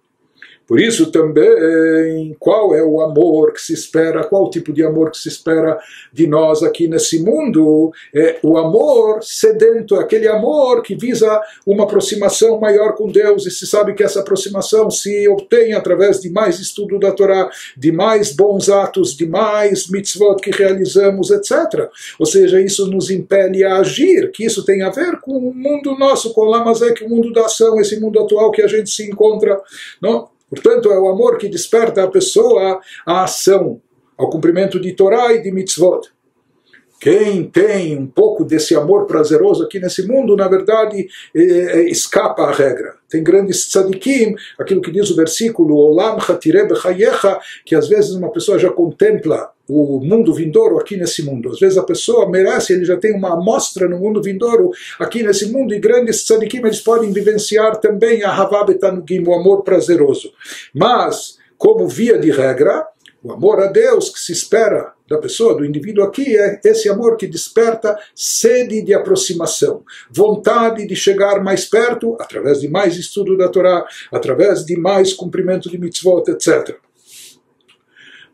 Por 0.69 0.79
isso 0.79 1.11
também, 1.11 2.37
qual 2.39 2.75
é 2.75 2.85
o 2.85 3.01
amor 3.01 3.55
que 3.55 3.61
se 3.61 3.73
espera, 3.73 4.23
qual 4.23 4.51
tipo 4.51 4.71
de 4.71 4.85
amor 4.85 5.11
que 5.11 5.17
se 5.17 5.29
espera 5.29 5.79
de 6.13 6.27
nós 6.27 6.63
aqui 6.63 6.87
nesse 6.87 7.21
mundo? 7.21 7.91
É 8.15 8.37
o 8.43 8.59
amor 8.59 9.21
sedento, 9.23 9.95
aquele 9.95 10.29
amor 10.29 10.83
que 10.83 10.95
visa 10.95 11.41
uma 11.67 11.85
aproximação 11.85 12.61
maior 12.61 12.95
com 12.95 13.11
Deus, 13.11 13.47
e 13.47 13.51
se 13.51 13.67
sabe 13.67 13.95
que 13.95 14.03
essa 14.03 14.21
aproximação 14.21 14.91
se 14.91 15.27
obtém 15.27 15.73
através 15.73 16.21
de 16.21 16.29
mais 16.29 16.61
estudo 16.61 16.99
da 16.99 17.13
Torá, 17.13 17.51
de 17.75 17.91
mais 17.91 18.31
bons 18.37 18.69
atos, 18.69 19.17
de 19.17 19.27
mais 19.27 19.89
mitzvot 19.89 20.37
que 20.37 20.51
realizamos, 20.51 21.31
etc. 21.31 21.89
Ou 22.19 22.27
seja, 22.27 22.61
isso 22.61 22.87
nos 22.87 23.11
impele 23.11 23.65
a 23.65 23.79
agir, 23.79 24.31
que 24.33 24.45
isso 24.45 24.63
tem 24.67 24.83
a 24.83 24.91
ver 24.91 25.19
com 25.21 25.33
o 25.33 25.55
mundo 25.55 25.97
nosso, 25.99 26.35
com 26.35 26.43
o 26.43 26.51
Lamazek, 26.51 27.03
o 27.05 27.09
mundo 27.09 27.33
da 27.33 27.47
ação, 27.47 27.81
esse 27.81 27.99
mundo 27.99 28.21
atual 28.21 28.51
que 28.51 28.61
a 28.61 28.67
gente 28.67 28.91
se 28.91 29.09
encontra. 29.09 29.59
Não? 30.03 30.29
Portanto, 30.49 30.91
é 30.91 30.99
o 30.99 31.09
amor 31.09 31.39
que 31.39 31.49
desperta 31.49 32.03
a 32.03 32.09
pessoa 32.09 32.81
à 33.07 33.25
ação, 33.25 33.81
ao 34.17 34.31
cumprimento 34.31 34.81
de 34.81 34.93
Torá 34.93 35.33
e 35.33 35.43
de 35.43 35.51
mitzvot. 35.51 36.09
Quem 37.01 37.45
tem 37.45 37.97
um 37.97 38.07
pouco 38.07 38.45
desse 38.45 38.75
amor 38.75 39.07
prazeroso 39.07 39.63
aqui 39.63 39.79
nesse 39.79 40.07
mundo, 40.07 40.37
na 40.37 40.49
verdade, 40.49 41.07
é, 41.35 41.41
é, 41.41 41.89
escapa 41.89 42.43
à 42.43 42.53
regra. 42.53 42.95
Tem 43.09 43.23
grandes 43.23 43.69
tzadikim, 43.69 44.35
aquilo 44.59 44.83
que 44.83 44.91
diz 44.91 45.09
o 45.11 45.17
versículo, 45.17 45.77
Olam 45.77 46.19
que 47.65 47.75
às 47.75 47.89
vezes 47.89 48.11
uma 48.11 48.31
pessoa 48.31 48.59
já 48.59 48.71
contempla 48.71 49.51
o 49.69 50.01
mundo 50.01 50.35
vindouro 50.35 50.79
aqui 50.79 50.97
nesse 50.97 51.23
mundo. 51.23 51.51
Às 51.51 51.61
vezes 51.61 51.79
a 51.79 51.85
pessoa 51.85 52.29
merece, 52.29 52.73
ele 52.73 52.85
já 52.85 52.97
tem 52.97 53.15
uma 53.15 53.35
amostra 53.35 53.89
no 53.89 53.99
mundo 53.99 54.21
vindouro 54.21 54.71
aqui 54.99 55.23
nesse 55.23 55.53
mundo, 55.53 55.75
e 55.75 55.79
grandes 55.79 56.25
tzadikim 56.25 56.59
eles 56.59 56.81
podem 56.81 57.13
vivenciar 57.13 57.77
também 57.77 58.25
a 58.25 58.33
Havabetanugim, 58.33 59.23
o 59.25 59.35
amor 59.35 59.63
prazeroso. 59.63 60.33
Mas, 60.75 61.39
como 61.57 61.87
via 61.87 62.19
de 62.19 62.31
regra, 62.31 62.87
o 63.23 63.33
amor 63.33 63.61
a 63.61 63.67
Deus 63.67 64.09
que 64.11 64.19
se 64.19 64.33
espera 64.33 64.98
da 65.09 65.19
pessoa, 65.19 65.57
do 65.57 65.65
indivíduo 65.65 66.05
aqui, 66.05 66.37
é 66.37 66.61
esse 66.65 66.89
amor 66.89 67.17
que 67.17 67.27
desperta 67.27 67.99
sede 68.15 68.83
de 68.83 68.93
aproximação, 68.93 69.83
vontade 70.11 70.87
de 70.87 70.95
chegar 70.95 71.43
mais 71.43 71.65
perto, 71.65 72.17
através 72.21 72.61
de 72.61 72.69
mais 72.69 72.97
estudo 72.97 73.37
da 73.37 73.49
Torá, 73.49 73.87
através 74.13 74.65
de 74.65 74.77
mais 74.77 75.15
cumprimento 75.15 75.71
de 75.71 75.79
mitzvot, 75.79 76.25
etc. 76.29 76.77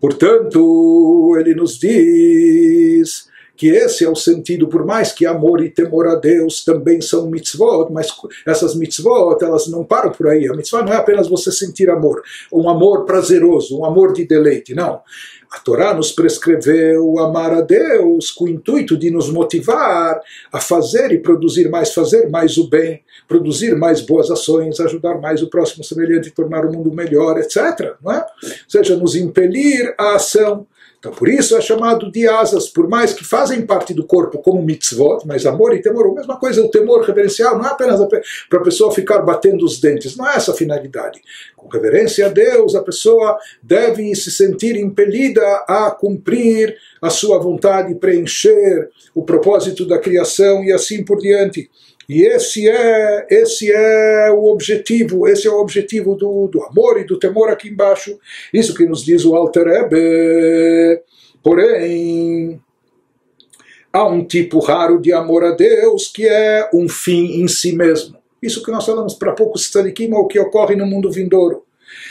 Portanto, 0.00 1.36
ele 1.38 1.54
nos 1.54 1.78
diz 1.78 3.32
que 3.56 3.68
esse 3.68 4.04
é 4.04 4.08
o 4.08 4.16
sentido, 4.16 4.68
por 4.68 4.84
mais 4.84 5.12
que 5.12 5.26
amor 5.26 5.62
e 5.62 5.70
temor 5.70 6.08
a 6.08 6.16
Deus 6.16 6.64
também 6.64 7.00
são 7.00 7.30
mitzvot, 7.30 7.88
mas 7.92 8.08
essas 8.46 8.74
mitzvot, 8.74 9.38
elas 9.42 9.68
não 9.68 9.84
param 9.84 10.10
por 10.10 10.28
aí. 10.28 10.48
A 10.48 10.54
mitzvah 10.54 10.82
não 10.82 10.92
é 10.92 10.96
apenas 10.96 11.28
você 11.28 11.52
sentir 11.52 11.88
amor, 11.88 12.22
um 12.52 12.68
amor 12.68 13.04
prazeroso, 13.04 13.78
um 13.78 13.84
amor 13.84 14.12
de 14.12 14.26
deleite, 14.26 14.74
não. 14.74 15.00
A 15.54 15.60
Torá 15.60 15.94
nos 15.94 16.10
prescreveu 16.10 17.16
amar 17.20 17.52
a 17.52 17.60
Deus 17.60 18.32
com 18.32 18.44
o 18.44 18.48
intuito 18.48 18.96
de 18.96 19.08
nos 19.08 19.30
motivar 19.30 20.20
a 20.52 20.60
fazer 20.60 21.12
e 21.12 21.18
produzir 21.18 21.70
mais, 21.70 21.94
fazer 21.94 22.28
mais 22.28 22.58
o 22.58 22.68
bem, 22.68 23.04
produzir 23.28 23.76
mais 23.76 24.00
boas 24.00 24.32
ações, 24.32 24.80
ajudar 24.80 25.20
mais 25.20 25.42
o 25.42 25.48
próximo 25.48 25.84
semelhante, 25.84 26.32
tornar 26.32 26.66
o 26.66 26.72
mundo 26.72 26.92
melhor, 26.92 27.38
etc. 27.38 27.94
Não 28.02 28.12
é? 28.12 28.26
Ou 28.42 28.50
seja, 28.66 28.96
nos 28.96 29.14
impelir 29.14 29.94
à 29.96 30.16
ação. 30.16 30.66
Então, 31.04 31.12
por 31.12 31.28
isso 31.28 31.54
é 31.54 31.60
chamado 31.60 32.10
de 32.10 32.26
asas, 32.26 32.66
por 32.66 32.88
mais 32.88 33.12
que 33.12 33.22
fazem 33.22 33.60
parte 33.66 33.92
do 33.92 34.06
corpo 34.06 34.38
como 34.38 34.62
mitzvot, 34.62 35.26
mas 35.26 35.44
amor 35.44 35.74
e 35.74 35.82
temor, 35.82 36.06
a 36.06 36.14
mesma 36.14 36.38
coisa, 36.38 36.64
o 36.64 36.70
temor 36.70 37.04
reverencial 37.04 37.58
não 37.58 37.66
é 37.66 37.72
apenas 37.72 38.00
para 38.48 38.58
a 38.58 38.62
pessoa 38.62 38.90
ficar 38.90 39.18
batendo 39.18 39.66
os 39.66 39.78
dentes, 39.78 40.16
não 40.16 40.26
é 40.26 40.36
essa 40.36 40.52
a 40.52 40.54
finalidade. 40.54 41.20
Com 41.54 41.68
reverência 41.68 42.24
a 42.24 42.30
Deus, 42.30 42.74
a 42.74 42.82
pessoa 42.82 43.36
deve 43.62 44.14
se 44.14 44.30
sentir 44.30 44.76
impelida 44.76 45.42
a 45.68 45.90
cumprir 45.90 46.74
a 47.02 47.10
sua 47.10 47.38
vontade, 47.38 47.94
preencher 47.96 48.88
o 49.14 49.22
propósito 49.22 49.86
da 49.86 49.98
criação 49.98 50.64
e 50.64 50.72
assim 50.72 51.04
por 51.04 51.18
diante. 51.18 51.70
E 52.08 52.22
esse 52.22 52.68
é, 52.68 53.26
esse 53.30 53.70
é 53.72 54.30
o 54.30 54.44
objetivo, 54.44 55.26
esse 55.26 55.46
é 55.46 55.50
o 55.50 55.58
objetivo 55.58 56.14
do, 56.14 56.48
do 56.48 56.62
amor 56.62 57.00
e 57.00 57.04
do 57.04 57.18
temor 57.18 57.48
aqui 57.48 57.68
embaixo. 57.68 58.18
Isso 58.52 58.74
que 58.74 58.84
nos 58.84 59.04
diz 59.04 59.24
o 59.24 59.34
Alter 59.34 59.66
Ebe. 59.68 61.02
Porém, 61.42 62.60
há 63.92 64.06
um 64.06 64.24
tipo 64.24 64.58
raro 64.58 65.00
de 65.00 65.12
amor 65.12 65.44
a 65.44 65.52
Deus 65.52 66.08
que 66.08 66.26
é 66.26 66.68
um 66.74 66.88
fim 66.88 67.42
em 67.42 67.48
si 67.48 67.74
mesmo. 67.74 68.18
Isso 68.42 68.62
que 68.62 68.70
nós 68.70 68.84
falamos 68.84 69.14
para 69.14 69.32
poucos 69.32 69.70
tzadikim 69.70 70.12
é 70.12 70.16
o 70.16 70.26
que 70.26 70.38
ocorre 70.38 70.76
no 70.76 70.86
mundo 70.86 71.10
vindouro. 71.10 71.64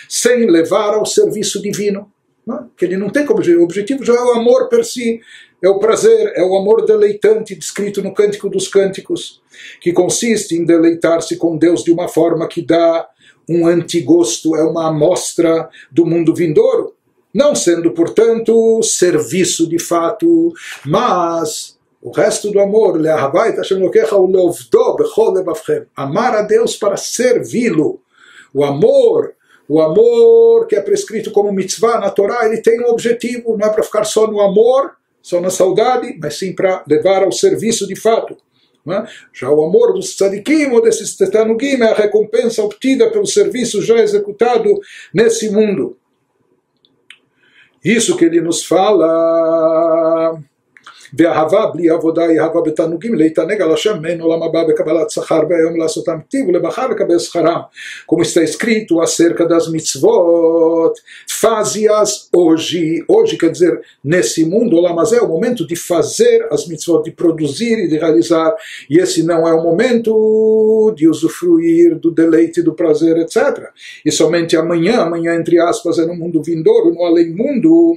Sem 0.10 0.50
levar 0.50 0.96
ao 0.96 1.06
serviço 1.06 1.62
divino. 1.62 2.12
Não? 2.46 2.70
Que 2.76 2.86
ele 2.86 2.98
não 2.98 3.10
tem 3.10 3.26
como 3.26 3.40
objetivo. 3.40 3.62
O 3.62 3.66
objetivo 3.66 4.04
já 4.04 4.14
é 4.14 4.22
o 4.22 4.34
amor 4.34 4.68
per 4.68 4.84
si 4.84 5.22
é 5.64 5.70
o 5.70 5.80
prazer, 5.80 6.34
é 6.36 6.44
o 6.44 6.58
amor 6.58 6.86
deleitante 6.86 7.56
descrito 7.56 8.02
no 8.04 8.14
Cântico 8.14 8.50
dos 8.50 8.68
Cânticos, 8.68 9.42
que 9.80 9.94
consiste 9.94 10.56
em 10.56 10.66
deleitar-se 10.66 11.38
com 11.38 11.58
Deus 11.58 11.86
de 11.86 11.92
uma 11.92 12.10
forma 12.10 12.50
que 12.50 12.62
dá 12.62 13.08
um 13.50 13.66
antigosto, 13.66 14.58
é 14.58 14.64
uma 14.64 14.90
amostra 14.90 15.70
do 15.90 16.06
mundo 16.06 16.36
vindouro, 16.36 16.94
não 17.34 17.56
sendo, 17.56 17.92
portanto, 17.92 18.84
serviço 18.84 19.68
de 19.68 19.80
fato, 19.80 20.52
mas 20.86 21.78
o 22.02 22.12
resto 22.12 22.52
do 22.52 22.60
amor, 22.60 23.00
amar 25.96 26.36
a 26.36 26.42
Deus 26.42 26.76
para 26.76 26.98
servi-lo, 26.98 28.02
o 28.54 28.66
amor 28.66 29.34
o 29.68 29.82
amor 29.82 30.68
que 30.68 30.76
é 30.76 30.82
prescrito 30.82 31.32
como 31.32 31.52
mitzvah 31.52 31.98
na 32.00 32.10
Torá, 32.10 32.46
ele 32.46 32.62
tem 32.62 32.82
um 32.82 32.90
objetivo, 32.90 33.58
não 33.58 33.68
é 33.68 33.70
para 33.72 33.82
ficar 33.82 34.04
só 34.04 34.28
no 34.28 34.42
amor, 34.42 34.92
só 35.24 35.40
na 35.42 35.50
saudade, 35.50 36.16
mas 36.22 36.38
sim 36.38 36.54
para 36.54 36.84
levar 36.86 37.24
ao 37.24 37.32
serviço 37.32 37.88
de 37.88 37.96
fato. 37.96 38.38
É? 38.86 39.08
Já 39.34 39.50
o 39.50 39.64
amor 39.64 39.94
dos 39.94 40.14
tzadikim 40.14 40.66
ou 40.72 40.82
desses 40.82 41.16
tetanugim 41.16 41.82
é 41.82 41.86
a 41.86 41.94
recompensa 41.94 42.62
obtida 42.62 43.10
pelo 43.10 43.26
serviço 43.26 43.82
já 43.82 43.96
executado 43.96 44.78
nesse 45.14 45.50
mundo. 45.50 45.98
Isso 47.82 48.18
que 48.18 48.26
ele 48.26 48.42
nos 48.42 48.66
fala 48.66 50.38
ואהבה 51.19 51.67
בלי 51.67 51.91
עבודה 51.91 52.25
היא 52.25 52.41
אהבה 52.41 52.61
בתענוגים 52.61 53.15
להתענג 53.15 53.63
על 53.63 53.73
השם 53.73 53.97
מעין 54.03 54.21
עולם 54.21 54.43
הבא 54.43 54.65
בקבלת 54.65 55.11
שכר 55.11 55.41
והיום 55.51 55.81
לעשותם 55.81 56.19
טיב 56.31 56.49
ולמחר 56.49 56.87
לקבל 56.87 57.19
שכרם. 57.19 57.61
Como 58.07 58.23
está 58.23 58.43
escrito 58.43 59.01
acerca 59.01 59.45
das 59.47 59.69
mitzvot, 59.71 60.95
faze-as 61.41 62.29
hoje. 62.35 63.05
Hoje 63.09 63.37
quer 63.37 63.51
dizer 63.51 63.81
nesse 64.05 64.45
mundo, 64.45 64.83
mas 64.95 65.13
é 65.13 65.21
o 65.21 65.29
momento 65.29 65.67
de 65.67 65.77
fazer 65.77 66.47
as 66.51 66.67
mitzvot, 66.67 67.03
de 67.05 67.13
produzir 67.13 67.79
e 67.79 67.89
de 67.89 67.97
realizar. 67.99 68.55
E 68.91 68.99
esse 68.99 69.23
não 69.23 69.47
é 69.47 69.53
o 69.55 69.63
momento 69.63 70.93
de 70.97 71.09
usufruir 71.09 71.99
do 71.99 72.11
deleite, 72.11 72.63
do 72.63 72.75
prazer, 72.75 73.17
etc. 73.19 73.37
E 74.05 74.11
somente 74.11 74.57
amanhã, 74.57 75.03
amanhã 75.03 75.35
entre 75.35 75.61
aspas, 75.61 75.99
é 75.99 76.07
no 76.07 76.15
mundo 76.15 76.43
vindouro, 76.43 76.93
no 76.93 77.05
além-mundo, 77.05 77.97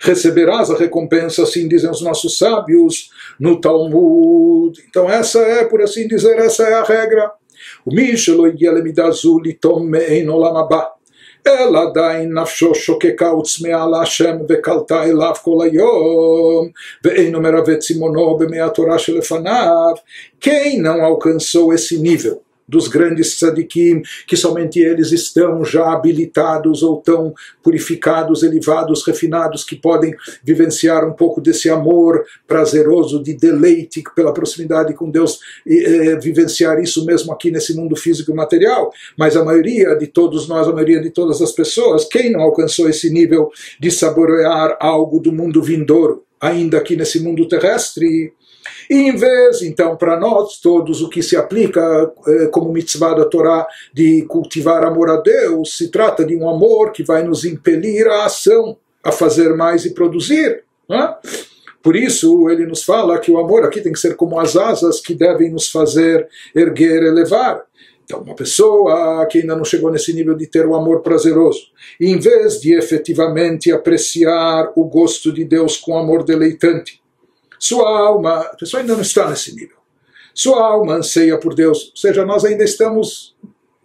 receberás 0.00 0.70
a 0.70 0.76
recompensa, 0.76 1.42
assim 1.42 1.68
dizem 1.68 1.90
os 1.90 2.02
nossos 2.02 2.38
sábios 2.38 3.10
no 3.38 3.60
Talmud. 3.60 4.78
Então 4.88 5.08
essa 5.10 5.40
é, 5.40 5.64
por 5.64 5.80
assim 5.82 6.06
dizer, 6.08 6.38
essa 6.38 6.64
é 6.64 6.74
a 6.74 6.82
regra. 6.82 7.30
O 7.84 7.94
Mishelo 7.94 8.46
Yelemidazu 8.46 9.38
Litom 9.38 9.84
Mein 9.84 10.28
Olam 10.28 10.56
Abba. 10.56 10.92
אלא 11.46 11.82
עדיין 11.82 12.38
נפשו 12.38 12.74
שוקקה 12.74 13.34
וצמאה 13.34 13.86
להשם 13.86 14.36
וקלטה 14.48 15.04
אליו 15.04 15.34
כל 15.42 15.64
היום, 15.64 16.68
ואינו 17.04 17.40
מרווה 17.40 17.76
צימונו 17.76 18.36
במי 18.38 18.60
התורה 18.60 18.98
שלפניו, 18.98 19.94
quem 20.40 20.78
não 20.78 21.04
alcançou 21.04 21.72
esse 21.72 21.98
nível? 21.98 22.45
dos 22.67 22.87
grandes 22.87 23.37
tzadikim, 23.37 24.01
que 24.27 24.35
somente 24.35 24.79
eles 24.79 25.11
estão 25.11 25.63
já 25.63 25.93
habilitados 25.93 26.83
ou 26.83 26.97
tão 26.97 27.33
purificados, 27.63 28.43
elevados, 28.43 29.05
refinados, 29.05 29.63
que 29.63 29.75
podem 29.75 30.15
vivenciar 30.43 31.07
um 31.07 31.13
pouco 31.13 31.39
desse 31.39 31.69
amor 31.69 32.25
prazeroso, 32.47 33.23
de 33.23 33.33
deleite 33.33 34.03
pela 34.15 34.33
proximidade 34.33 34.93
com 34.93 35.09
Deus, 35.09 35.39
e 35.65 35.85
é, 35.85 36.19
vivenciar 36.19 36.79
isso 36.79 37.05
mesmo 37.05 37.31
aqui 37.31 37.51
nesse 37.51 37.75
mundo 37.75 37.95
físico 37.95 38.31
e 38.31 38.35
material. 38.35 38.91
Mas 39.17 39.37
a 39.37 39.43
maioria 39.43 39.95
de 39.95 40.07
todos 40.07 40.47
nós, 40.47 40.67
a 40.67 40.73
maioria 40.73 41.01
de 41.01 41.09
todas 41.09 41.41
as 41.41 41.51
pessoas, 41.51 42.05
quem 42.05 42.31
não 42.31 42.41
alcançou 42.41 42.89
esse 42.89 43.09
nível 43.09 43.49
de 43.79 43.91
saborear 43.91 44.77
algo 44.79 45.19
do 45.19 45.31
mundo 45.31 45.61
vindouro, 45.61 46.23
ainda 46.39 46.77
aqui 46.77 46.95
nesse 46.95 47.19
mundo 47.19 47.47
terrestre, 47.47 48.33
e 48.89 48.95
em 48.95 49.15
vez, 49.15 49.61
então, 49.61 49.95
para 49.95 50.19
nós 50.19 50.59
todos, 50.59 51.01
o 51.01 51.09
que 51.09 51.21
se 51.21 51.35
aplica 51.35 51.81
eh, 52.27 52.47
como 52.47 52.71
mitzvah 52.71 53.13
da 53.13 53.25
Torá 53.25 53.67
de 53.93 54.23
cultivar 54.23 54.83
amor 54.83 55.09
a 55.09 55.17
Deus, 55.17 55.77
se 55.77 55.89
trata 55.89 56.25
de 56.25 56.35
um 56.35 56.49
amor 56.49 56.91
que 56.91 57.03
vai 57.03 57.23
nos 57.23 57.45
impelir 57.45 58.07
à 58.07 58.25
ação, 58.25 58.77
a 59.03 59.11
fazer 59.11 59.55
mais 59.55 59.85
e 59.85 59.93
produzir. 59.93 60.63
Não 60.87 60.97
é? 60.97 61.17
Por 61.81 61.95
isso, 61.95 62.49
ele 62.49 62.65
nos 62.65 62.83
fala 62.83 63.19
que 63.19 63.31
o 63.31 63.37
amor 63.37 63.63
aqui 63.63 63.79
tem 63.79 63.93
que 63.93 63.99
ser 63.99 64.15
como 64.15 64.39
as 64.39 64.57
asas 64.57 64.99
que 64.99 65.13
devem 65.13 65.51
nos 65.51 65.69
fazer 65.69 66.27
erguer, 66.53 67.03
elevar. 67.03 67.63
Então, 68.03 68.21
uma 68.21 68.35
pessoa 68.35 69.25
que 69.25 69.39
ainda 69.39 69.55
não 69.55 69.65
chegou 69.65 69.91
nesse 69.91 70.13
nível 70.13 70.33
de 70.33 70.47
ter 70.47 70.65
o 70.65 70.75
amor 70.75 71.01
prazeroso, 71.01 71.59
em 71.99 72.17
vez 72.17 72.59
de 72.61 72.73
efetivamente 72.73 73.71
apreciar 73.71 74.71
o 74.75 74.85
gosto 74.85 75.31
de 75.31 75.43
Deus 75.43 75.75
com 75.77 75.97
amor 75.97 76.23
deleitante, 76.23 77.01
sua 77.59 77.87
alma, 77.89 78.39
a 78.41 78.55
pessoa 78.55 78.81
ainda 78.81 78.93
não 78.93 79.01
está 79.01 79.29
nesse 79.29 79.53
nível. 79.55 79.77
Sua 80.33 80.61
alma 80.63 80.95
anseia 80.95 81.37
por 81.39 81.55
Deus, 81.55 81.89
ou 81.89 81.97
seja, 81.97 82.25
nós 82.25 82.45
ainda 82.45 82.63
estamos 82.63 83.35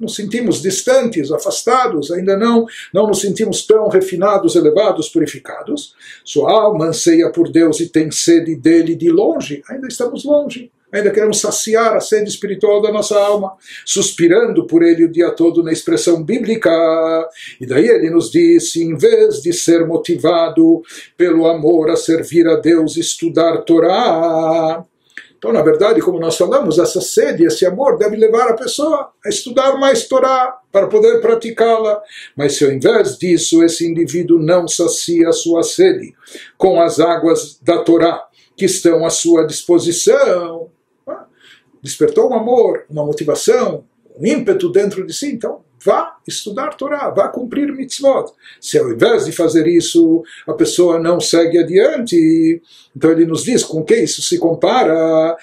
nos 0.02 0.16
sentimos 0.16 0.60
distantes, 0.60 1.30
afastados, 1.30 2.10
ainda 2.10 2.36
não, 2.36 2.66
não 2.92 3.06
nos 3.06 3.20
sentimos 3.20 3.64
tão 3.64 3.88
refinados, 3.88 4.56
elevados, 4.56 5.08
purificados. 5.08 5.94
Sua 6.24 6.50
alma 6.50 6.86
anseia 6.86 7.30
por 7.30 7.48
Deus 7.48 7.78
e 7.78 7.88
tem 7.88 8.10
sede 8.10 8.56
dele 8.56 8.96
de 8.96 9.08
longe, 9.10 9.62
ainda 9.68 9.86
estamos 9.86 10.24
longe. 10.24 10.72
Ainda 10.92 11.10
queremos 11.10 11.40
saciar 11.40 11.96
a 11.96 12.00
sede 12.00 12.28
espiritual 12.28 12.82
da 12.82 12.92
nossa 12.92 13.18
alma, 13.18 13.56
suspirando 13.84 14.66
por 14.66 14.82
ele 14.82 15.04
o 15.04 15.10
dia 15.10 15.30
todo 15.30 15.62
na 15.62 15.72
expressão 15.72 16.22
bíblica. 16.22 16.70
E 17.60 17.66
daí 17.66 17.88
ele 17.88 18.10
nos 18.10 18.30
disse: 18.30 18.82
em 18.82 18.96
vez 18.96 19.40
de 19.40 19.52
ser 19.52 19.86
motivado 19.86 20.82
pelo 21.16 21.46
amor 21.46 21.90
a 21.90 21.96
servir 21.96 22.46
a 22.46 22.56
Deus, 22.56 22.96
estudar 22.96 23.62
Torá, 23.62 24.84
então, 25.42 25.52
na 25.52 25.60
verdade, 25.60 26.00
como 26.00 26.20
nós 26.20 26.36
falamos, 26.36 26.78
essa 26.78 27.00
sede, 27.00 27.44
esse 27.44 27.66
amor 27.66 27.98
deve 27.98 28.14
levar 28.14 28.50
a 28.50 28.54
pessoa 28.54 29.10
a 29.26 29.28
estudar 29.28 29.76
mais 29.76 30.06
Torá 30.06 30.56
para 30.70 30.86
poder 30.86 31.20
praticá-la. 31.20 32.00
Mas 32.36 32.54
se 32.54 32.64
ao 32.64 32.70
invés 32.70 33.18
disso 33.18 33.60
esse 33.64 33.84
indivíduo 33.84 34.38
não 34.38 34.68
sacia 34.68 35.30
a 35.30 35.32
sua 35.32 35.64
sede 35.64 36.14
com 36.56 36.80
as 36.80 37.00
águas 37.00 37.58
da 37.60 37.82
Torá 37.82 38.24
que 38.56 38.66
estão 38.66 39.04
à 39.04 39.10
sua 39.10 39.44
disposição, 39.44 40.70
despertou 41.82 42.30
um 42.30 42.34
amor, 42.34 42.84
uma 42.88 43.04
motivação, 43.04 43.84
um 44.16 44.26
ímpeto 44.26 44.70
dentro 44.70 45.06
de 45.06 45.12
si, 45.12 45.32
então 45.32 45.60
vá 45.84 46.16
estudar 46.26 46.76
Torá, 46.76 47.10
vá 47.10 47.28
cumprir 47.28 47.72
mitzvot. 47.72 48.32
Se 48.60 48.78
ao 48.78 48.92
invés 48.92 49.24
de 49.24 49.32
fazer 49.32 49.66
isso, 49.66 50.22
a 50.46 50.52
pessoa 50.52 50.98
não 50.98 51.18
segue 51.18 51.58
adiante, 51.58 52.62
então 52.96 53.10
ele 53.10 53.26
nos 53.26 53.42
diz 53.42 53.64
com 53.64 53.82
que 53.84 53.96
isso 53.96 54.22
se 54.22 54.38
compara. 54.38 55.36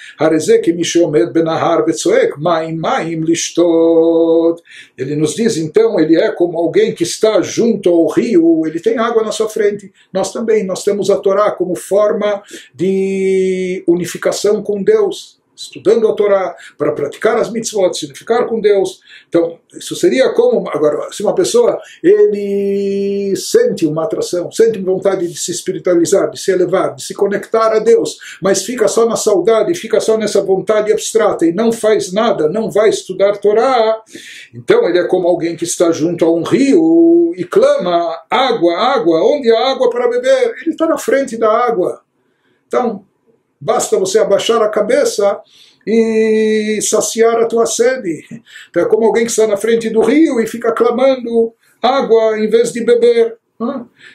Ele 4.98 5.16
nos 5.16 5.36
diz 5.36 5.58
então, 5.58 6.00
ele 6.00 6.16
é 6.16 6.32
como 6.32 6.58
alguém 6.58 6.94
que 6.94 7.04
está 7.04 7.42
junto 7.42 7.90
ao 7.90 8.08
rio, 8.08 8.66
ele 8.66 8.80
tem 8.80 8.98
água 8.98 9.24
na 9.24 9.32
sua 9.32 9.50
frente. 9.50 9.92
Nós 10.14 10.32
também, 10.32 10.64
nós 10.64 10.84
temos 10.84 11.10
a 11.10 11.18
Torá 11.18 11.52
como 11.52 11.76
forma 11.76 12.42
de 12.74 13.84
unificação 13.88 14.64
com 14.64 14.82
Deus 14.82 15.39
estudando 15.60 16.08
a 16.08 16.14
Torá, 16.14 16.56
para 16.78 16.94
praticar 16.94 17.38
as 17.38 17.52
mitzvot, 17.52 17.94
se 17.94 18.06
unificar 18.06 18.48
com 18.48 18.62
Deus. 18.62 19.02
Então, 19.28 19.60
isso 19.74 19.96
seria 19.96 20.30
como, 20.34 20.70
agora, 20.70 21.12
se 21.12 21.22
uma 21.22 21.36
pessoa, 21.36 21.80
ele 22.02 23.36
sente 23.36 23.86
uma 23.86 24.06
atração, 24.06 24.50
sente 24.52 24.80
vontade 24.80 25.28
de 25.28 25.38
se 25.38 25.52
espiritualizar, 25.52 26.32
de 26.32 26.40
se 26.40 26.52
elevar, 26.52 26.96
de 26.96 27.04
se 27.04 27.14
conectar 27.14 27.74
a 27.74 27.80
Deus, 27.80 28.18
mas 28.42 28.64
fica 28.64 28.88
só 28.88 29.06
na 29.06 29.18
saudade, 29.18 29.76
fica 29.76 30.00
só 30.00 30.18
nessa 30.18 30.42
vontade 30.42 30.92
abstrata 30.92 31.46
e 31.46 31.52
não 31.52 31.72
faz 31.72 32.14
nada, 32.14 32.48
não 32.48 32.72
vai 32.72 32.90
estudar 32.90 33.38
Torá, 33.38 34.02
então 34.54 34.88
ele 34.88 35.00
é 35.00 35.08
como 35.08 35.28
alguém 35.28 35.58
que 35.58 35.66
está 35.66 35.92
junto 35.92 36.24
a 36.24 36.32
um 36.32 36.44
rio 36.44 37.34
e 37.36 37.44
clama 37.44 38.18
água, 38.30 38.78
água, 38.78 39.22
onde 39.24 39.52
há 39.52 39.72
água 39.72 39.90
para 39.90 40.08
beber? 40.08 40.56
Ele 40.62 40.72
está 40.72 40.88
na 40.88 40.98
frente 40.98 41.38
da 41.38 41.52
água. 41.52 42.02
Então, 42.68 43.06
Basta 43.60 43.98
você 43.98 44.20
abaixar 44.20 44.62
a 44.62 44.70
cabeça 44.70 45.42
e 45.86 46.80
saciar 46.82 47.38
a 47.38 47.46
tua 47.46 47.66
sede. 47.66 48.24
Então 48.70 48.84
é 48.84 48.86
como 48.86 49.06
alguém 49.06 49.26
que 49.26 49.32
está 49.32 49.48
na 49.48 49.58
frente 49.58 49.90
do 49.90 50.02
rio 50.02 50.40
e 50.40 50.48
fica 50.48 50.72
clamando 50.72 51.54
água 51.82 52.40
em 52.40 52.50
vez 52.50 52.72
de 52.72 52.84
beber. 52.84 53.38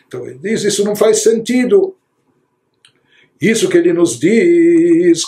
Então 0.07 0.26
ele 0.26 0.38
diz: 0.38 0.64
Isso 0.64 0.85
não 0.85 0.96
faz 0.96 1.22
sentido. 1.22 1.96
Isso 3.40 3.68
que 3.68 3.76
ele 3.76 3.92
nos 3.92 4.18
diz, 4.18 5.24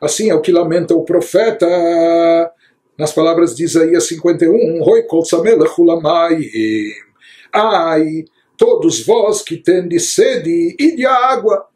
assim 0.00 0.30
é 0.30 0.34
o 0.34 0.40
que 0.40 0.50
lamenta 0.50 0.94
o 0.94 1.04
profeta 1.04 1.66
nas 2.98 3.12
palavras 3.12 3.54
de 3.54 3.64
Isaías 3.64 4.08
51, 4.08 4.80
Ai, 7.52 8.24
todos 8.56 9.04
vós 9.04 9.42
que 9.42 9.56
tendes 9.56 10.14
sede, 10.14 10.74
e 10.78 10.96
de 10.96 11.04
água. 11.04 11.66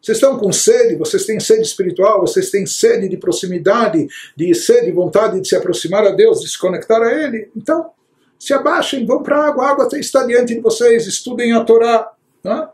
Vocês 0.00 0.18
estão 0.18 0.38
com 0.38 0.52
sede, 0.52 0.96
vocês 0.96 1.26
têm 1.26 1.40
sede 1.40 1.62
espiritual, 1.62 2.20
vocês 2.20 2.50
têm 2.50 2.66
sede 2.66 3.08
de 3.08 3.16
proximidade, 3.16 4.06
de 4.36 4.54
sede, 4.54 4.92
vontade 4.92 5.40
de 5.40 5.48
se 5.48 5.56
aproximar 5.56 6.06
a 6.06 6.10
Deus, 6.10 6.40
de 6.40 6.48
se 6.48 6.58
conectar 6.58 7.02
a 7.02 7.12
Ele. 7.12 7.50
Então, 7.56 7.90
se 8.38 8.54
abaixem, 8.54 9.04
vão 9.04 9.22
para 9.22 9.38
a 9.38 9.48
água, 9.48 9.64
a 9.64 9.70
água 9.70 9.88
está 9.94 10.24
diante 10.24 10.54
de 10.54 10.60
vocês, 10.60 11.06
estudem 11.06 11.52
a 11.52 11.64
Torá. 11.64 12.10
Né? 12.44 12.68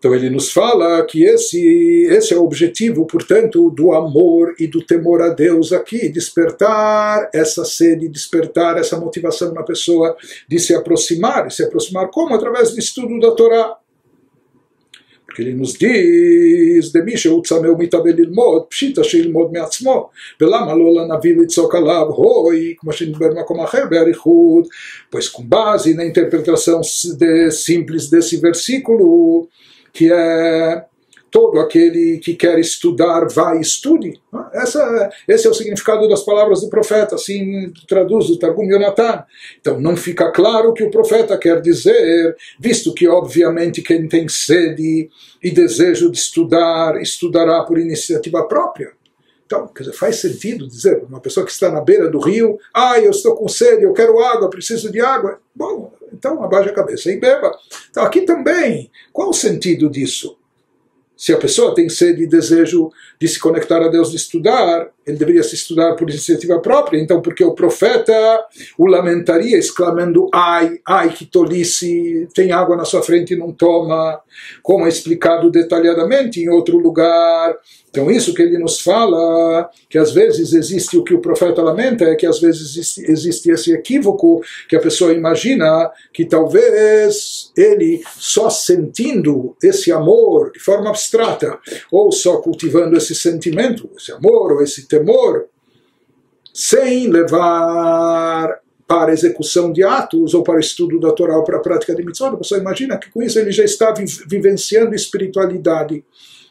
Então 0.00 0.14
ele 0.14 0.30
nos 0.30 0.50
fala 0.50 1.04
que 1.04 1.24
esse, 1.24 2.06
esse 2.10 2.32
é 2.32 2.36
o 2.36 2.42
objetivo, 2.42 3.06
portanto, 3.06 3.68
do 3.70 3.92
amor 3.92 4.54
e 4.58 4.66
do 4.66 4.82
temor 4.82 5.20
a 5.20 5.28
Deus 5.28 5.74
aqui, 5.74 6.08
despertar 6.08 7.28
essa 7.34 7.66
sede, 7.66 8.08
despertar 8.08 8.78
essa 8.78 8.96
motivação 8.98 9.52
na 9.52 9.62
pessoa 9.62 10.16
de 10.48 10.58
se 10.58 10.74
aproximar, 10.74 11.50
se 11.52 11.62
aproximar 11.62 12.08
como? 12.08 12.34
Através 12.34 12.72
do 12.72 12.78
estudo 12.78 13.20
da 13.20 13.32
Torá. 13.32 13.76
Porque 15.30 15.42
ele 15.42 15.54
nos 15.54 15.74
diz, 15.74 16.90
de 16.90 17.02
Misha 17.04 17.32
Utzameu 17.32 17.78
Mitave 17.78 18.12
Lilmod, 18.12 18.66
Pshita 18.68 19.04
Shilmod 19.04 19.52
Meatzmo, 19.52 20.10
Velama 20.40 20.72
Lola 20.72 21.06
Navi 21.06 21.34
Litzok 21.34 21.76
Alav, 21.76 22.10
Hoi, 22.10 22.74
como 22.74 22.90
a 22.90 22.94
gente 22.94 23.16
vê 23.16 23.30
na 23.30 23.44
Komacher, 23.44 23.88
Bearichud. 23.88 24.68
Pois 25.08 25.28
com 25.28 25.44
base 25.44 25.94
na 25.94 26.04
interpretação 26.04 26.80
de, 26.80 27.50
simples 27.52 28.10
desse 28.10 28.38
versículo, 28.38 29.48
que 29.92 30.12
é 30.12 30.84
todo 31.30 31.60
aquele 31.60 32.18
que 32.18 32.34
quer 32.34 32.58
estudar, 32.58 33.26
vai 33.28 33.60
estude. 33.60 34.20
Essa, 34.52 35.10
esse 35.28 35.46
é 35.46 35.50
o 35.50 35.54
significado 35.54 36.08
das 36.08 36.22
palavras 36.22 36.60
do 36.60 36.68
profeta, 36.68 37.14
assim 37.14 37.72
traduz 37.88 38.28
o 38.30 38.38
Targum 38.38 38.64
Yonatan. 38.64 39.24
Então 39.60 39.80
não 39.80 39.96
fica 39.96 40.30
claro 40.32 40.70
o 40.70 40.72
que 40.72 40.82
o 40.82 40.90
profeta 40.90 41.38
quer 41.38 41.60
dizer, 41.60 42.36
visto 42.58 42.92
que 42.92 43.08
obviamente 43.08 43.82
quem 43.82 44.08
tem 44.08 44.28
sede 44.28 45.08
e 45.42 45.50
desejo 45.50 46.10
de 46.10 46.18
estudar, 46.18 47.00
estudará 47.00 47.62
por 47.64 47.78
iniciativa 47.78 48.46
própria. 48.46 48.92
Então, 49.46 49.66
quer 49.66 49.82
dizer, 49.82 49.96
faz 49.96 50.16
sentido 50.16 50.68
dizer 50.68 51.02
uma 51.08 51.18
pessoa 51.18 51.44
que 51.44 51.50
está 51.50 51.68
na 51.72 51.80
beira 51.80 52.08
do 52.08 52.20
rio, 52.20 52.56
ah, 52.72 53.00
eu 53.00 53.10
estou 53.10 53.34
com 53.34 53.48
sede, 53.48 53.82
eu 53.82 53.92
quero 53.92 54.20
água, 54.20 54.48
preciso 54.48 54.92
de 54.92 55.00
água. 55.00 55.40
Bom, 55.52 55.92
então 56.12 56.42
abaixe 56.42 56.68
a 56.68 56.72
cabeça 56.72 57.10
e 57.10 57.18
beba. 57.18 57.52
Então 57.90 58.04
aqui 58.04 58.20
também, 58.20 58.90
qual 59.12 59.30
o 59.30 59.34
sentido 59.34 59.90
disso? 59.90 60.39
Se 61.20 61.34
a 61.34 61.36
pessoa 61.36 61.74
tem 61.74 61.86
sede 61.90 62.22
e 62.22 62.26
desejo 62.26 62.90
de 63.20 63.28
se 63.28 63.38
conectar 63.38 63.82
a 63.82 63.88
Deus, 63.88 64.10
de 64.10 64.16
estudar, 64.16 64.88
ele 65.06 65.16
deveria 65.16 65.42
se 65.42 65.54
estudar 65.54 65.94
por 65.94 66.08
iniciativa 66.08 66.58
própria. 66.60 66.98
Então, 66.98 67.20
porque 67.20 67.44
o 67.44 67.54
profeta 67.54 68.12
o 68.78 68.86
lamentaria, 68.86 69.58
exclamando: 69.58 70.28
ai, 70.32 70.78
ai, 70.86 71.10
que 71.10 71.24
tolice, 71.24 72.28
tem 72.34 72.52
água 72.52 72.76
na 72.76 72.84
sua 72.84 73.02
frente 73.02 73.34
e 73.34 73.36
não 73.36 73.52
toma, 73.52 74.20
como 74.62 74.86
é 74.86 74.88
explicado 74.88 75.50
detalhadamente 75.50 76.40
em 76.40 76.48
outro 76.48 76.78
lugar. 76.78 77.56
Então, 77.90 78.08
isso 78.08 78.32
que 78.32 78.42
ele 78.42 78.56
nos 78.56 78.80
fala, 78.80 79.68
que 79.88 79.98
às 79.98 80.12
vezes 80.12 80.52
existe 80.52 80.96
o 80.96 81.02
que 81.02 81.12
o 81.12 81.20
profeta 81.20 81.60
lamenta, 81.60 82.04
é 82.04 82.14
que 82.14 82.24
às 82.24 82.40
vezes 82.40 82.70
existe, 82.70 83.10
existe 83.10 83.50
esse 83.50 83.72
equívoco 83.72 84.40
que 84.68 84.76
a 84.76 84.80
pessoa 84.80 85.12
imagina 85.12 85.90
que 86.12 86.24
talvez 86.24 87.50
ele 87.56 88.00
só 88.16 88.48
sentindo 88.48 89.56
esse 89.60 89.90
amor 89.90 90.52
de 90.52 90.60
forma 90.60 90.88
abstrata, 90.88 91.58
ou 91.90 92.12
só 92.12 92.36
cultivando 92.36 92.96
esse 92.96 93.14
sentimento, 93.14 93.90
esse 93.96 94.12
amor 94.12 94.52
ou 94.52 94.62
esse 94.62 94.86
temor, 94.90 95.46
sem 96.52 97.08
levar 97.08 98.60
para 98.86 99.12
execução 99.12 99.72
de 99.72 99.84
atos 99.84 100.34
ou 100.34 100.42
para 100.42 100.58
estudo 100.58 100.98
da 100.98 101.12
Torá 101.12 101.36
ou 101.36 101.44
para 101.44 101.58
a 101.58 101.60
prática 101.60 101.94
de 101.94 102.04
mitzvot, 102.04 102.36
pessoa 102.36 102.60
imagina 102.60 102.98
que 102.98 103.08
com 103.08 103.22
isso 103.22 103.38
ele 103.38 103.52
já 103.52 103.62
está 103.62 103.94
vivenciando 104.26 104.96
espiritualidade. 104.96 106.04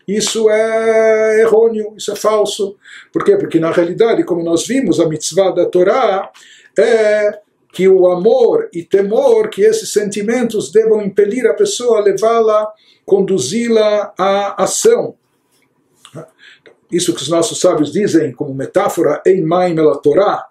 Isso 0.08 0.50
é 0.50 1.42
errôneo, 1.42 1.94
isso 1.98 2.12
é 2.14 2.16
falso. 2.16 2.78
Por 3.12 3.26
quê? 3.26 3.36
Porque 3.36 3.60
na 3.60 3.72
realidade, 3.72 4.24
como 4.24 4.42
nós 4.42 4.66
vimos, 4.66 5.02
a 5.02 5.08
mitzvah 5.08 5.52
da 5.52 5.66
Torá 5.66 6.32
é 6.80 7.40
que 7.74 7.88
o 7.88 8.08
amor 8.08 8.70
e 8.74 8.84
temor, 8.84 9.50
que 9.50 9.62
esses 9.62 9.92
sentimentos 9.92 10.72
devam 10.72 11.02
impelir 11.02 11.46
a 11.46 11.54
pessoa, 11.54 12.00
levá-la, 12.00 12.72
conduzi-la 13.06 14.14
à 14.18 14.64
ação. 14.64 15.19
Isso 16.92 17.14
que 17.14 17.22
os 17.22 17.30
nossos 17.30 17.60
sábios 17.60 17.92
dizem 17.92 18.32
como 18.32 18.54
metáfora, 18.54 19.22
em 19.26 19.42
maim 19.42 19.78
ela 19.78 19.98
Torá, 20.02 20.46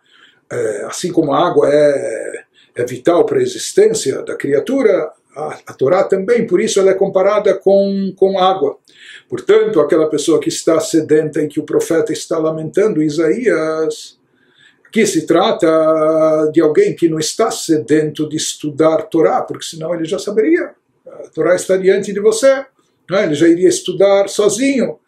é, 0.51 0.85
assim 0.87 1.13
como 1.13 1.33
a 1.33 1.47
água 1.47 1.69
é, 1.71 2.45
é 2.77 2.85
vital 2.85 3.25
para 3.25 3.39
a 3.39 3.43
existência 3.43 4.23
da 4.23 4.37
criatura, 4.37 5.11
a, 5.37 5.59
a 5.67 5.73
Torá 5.75 6.05
também, 6.05 6.47
por 6.47 6.61
isso 6.61 6.79
ela 6.79 6.91
é 6.91 6.95
comparada 6.95 7.55
com, 7.55 8.13
com 8.17 8.39
água. 8.39 8.79
Portanto, 9.29 9.81
aquela 9.81 10.09
pessoa 10.09 10.41
que 10.41 10.49
está 10.49 10.81
sedenta 10.81 11.43
e 11.43 11.49
que 11.49 11.61
o 11.61 11.65
profeta 11.65 12.13
está 12.13 12.39
lamentando, 12.39 13.03
Isaías, 13.03 14.19
Aqui 14.89 15.07
se 15.07 15.27
trata 15.27 16.51
de 16.51 16.63
alguém 16.63 16.97
que 16.97 17.11
não 17.11 17.19
está 17.19 17.51
sedento 17.51 18.27
de 18.27 18.37
estudar 18.37 19.03
Torá, 19.03 19.43
porque 19.43 19.67
senão 19.67 19.95
ele 19.95 20.07
já 20.07 20.19
saberia. 20.19 20.71
A 21.07 21.29
Torá 21.29 21.55
está 21.55 21.77
diante 21.77 22.11
de 22.11 22.21
você, 22.21 22.47
é? 23.13 23.25
ele 23.25 23.35
já 23.35 23.47
iria 23.47 23.69
estudar 23.69 24.29
sozinho. 24.29 24.99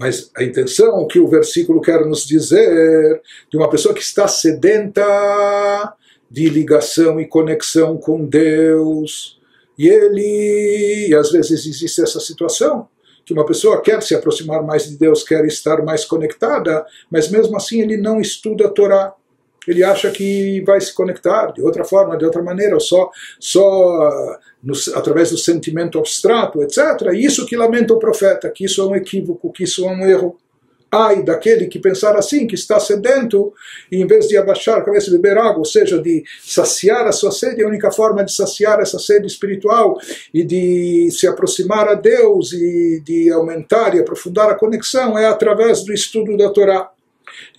Mas 0.00 0.30
a 0.34 0.42
intenção 0.42 1.06
que 1.06 1.18
o 1.18 1.28
versículo 1.28 1.82
quer 1.82 2.06
nos 2.06 2.26
dizer 2.26 3.20
de 3.50 3.58
uma 3.58 3.68
pessoa 3.68 3.94
que 3.94 4.00
está 4.00 4.26
sedenta 4.26 5.04
de 6.30 6.48
ligação 6.48 7.20
e 7.20 7.26
conexão 7.26 7.98
com 7.98 8.24
Deus, 8.24 9.38
e 9.78 9.86
ele, 9.88 11.08
e 11.10 11.14
às 11.14 11.30
vezes 11.30 11.66
existe 11.66 12.00
essa 12.00 12.18
situação, 12.18 12.88
que 13.26 13.34
uma 13.34 13.44
pessoa 13.44 13.82
quer 13.82 14.02
se 14.02 14.14
aproximar 14.14 14.62
mais 14.62 14.88
de 14.88 14.96
Deus, 14.96 15.22
quer 15.22 15.44
estar 15.44 15.82
mais 15.84 16.06
conectada, 16.06 16.86
mas 17.10 17.30
mesmo 17.30 17.54
assim 17.54 17.82
ele 17.82 17.98
não 17.98 18.22
estuda 18.22 18.68
a 18.68 18.70
Torá. 18.70 19.14
Ele 19.68 19.84
acha 19.84 20.10
que 20.10 20.62
vai 20.62 20.80
se 20.80 20.94
conectar 20.94 21.52
de 21.52 21.62
outra 21.62 21.84
forma, 21.84 22.16
de 22.16 22.24
outra 22.24 22.42
maneira, 22.42 22.74
ou 22.74 22.80
só, 22.80 23.10
só 23.38 24.38
no, 24.62 24.74
através 24.94 25.30
do 25.30 25.38
sentimento 25.38 25.98
abstrato, 25.98 26.62
etc. 26.62 27.12
Isso 27.14 27.46
que 27.46 27.56
lamenta 27.56 27.92
o 27.92 27.98
profeta, 27.98 28.48
que 28.50 28.64
isso 28.64 28.80
é 28.80 28.86
um 28.86 28.96
equívoco, 28.96 29.52
que 29.52 29.64
isso 29.64 29.84
é 29.84 29.88
um 29.88 30.04
erro. 30.06 30.38
Ai 30.92 31.22
daquele 31.22 31.66
que 31.66 31.78
pensar 31.78 32.16
assim, 32.16 32.48
que 32.48 32.56
está 32.56 32.80
sedento, 32.80 33.52
e 33.92 34.02
em 34.02 34.06
vez 34.08 34.26
de 34.26 34.36
abaixar 34.36 34.78
a 34.78 34.82
cabeça 34.82 35.08
e 35.08 35.12
beber 35.12 35.38
água, 35.38 35.58
ou 35.58 35.64
seja, 35.64 36.02
de 36.02 36.24
saciar 36.42 37.06
a 37.06 37.12
sua 37.12 37.30
sede, 37.30 37.62
a 37.62 37.68
única 37.68 37.92
forma 37.92 38.24
de 38.24 38.32
saciar 38.32 38.80
essa 38.80 38.98
sede 38.98 39.26
espiritual 39.28 40.00
e 40.34 40.42
de 40.42 41.08
se 41.12 41.28
aproximar 41.28 41.86
a 41.86 41.94
Deus 41.94 42.52
e 42.52 43.00
de 43.04 43.30
aumentar 43.30 43.94
e 43.94 44.00
aprofundar 44.00 44.50
a 44.50 44.56
conexão 44.56 45.16
é 45.16 45.26
através 45.26 45.84
do 45.84 45.92
estudo 45.92 46.36
da 46.36 46.50
Torá. 46.50 46.90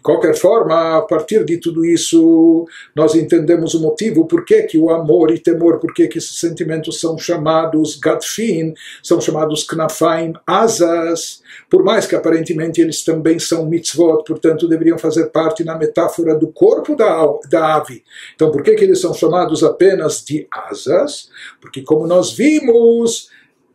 De 0.01 0.03
qualquer 0.03 0.35
forma, 0.35 0.97
a 0.97 1.01
partir 1.03 1.45
de 1.45 1.57
tudo 1.57 1.85
isso, 1.85 2.65
nós 2.95 3.13
entendemos 3.13 3.75
o 3.75 3.79
motivo 3.79 4.25
por 4.25 4.43
que, 4.43 4.63
que 4.63 4.75
o 4.75 4.89
amor 4.89 5.29
e 5.29 5.37
temor, 5.37 5.79
por 5.79 5.93
que, 5.93 6.07
que 6.07 6.17
esses 6.17 6.39
sentimentos 6.39 6.99
são 6.99 7.19
chamados 7.19 7.99
gadfin, 7.99 8.73
são 9.03 9.21
chamados 9.21 9.63
knafaim, 9.63 10.33
asas, 10.47 11.43
por 11.69 11.83
mais 11.83 12.07
que 12.07 12.15
aparentemente 12.15 12.81
eles 12.81 13.03
também 13.03 13.37
são 13.37 13.67
mitzvot, 13.67 14.23
portanto 14.25 14.67
deveriam 14.67 14.97
fazer 14.97 15.27
parte 15.27 15.63
na 15.63 15.77
metáfora 15.77 16.33
do 16.33 16.47
corpo 16.47 16.95
da, 16.95 17.23
da 17.47 17.75
ave. 17.75 18.03
Então, 18.33 18.49
por 18.49 18.63
que, 18.63 18.73
que 18.73 18.83
eles 18.83 18.99
são 18.99 19.13
chamados 19.13 19.63
apenas 19.63 20.25
de 20.25 20.47
asas? 20.51 21.29
Porque, 21.61 21.83
como 21.83 22.07
nós 22.07 22.33
vimos, 22.33 23.29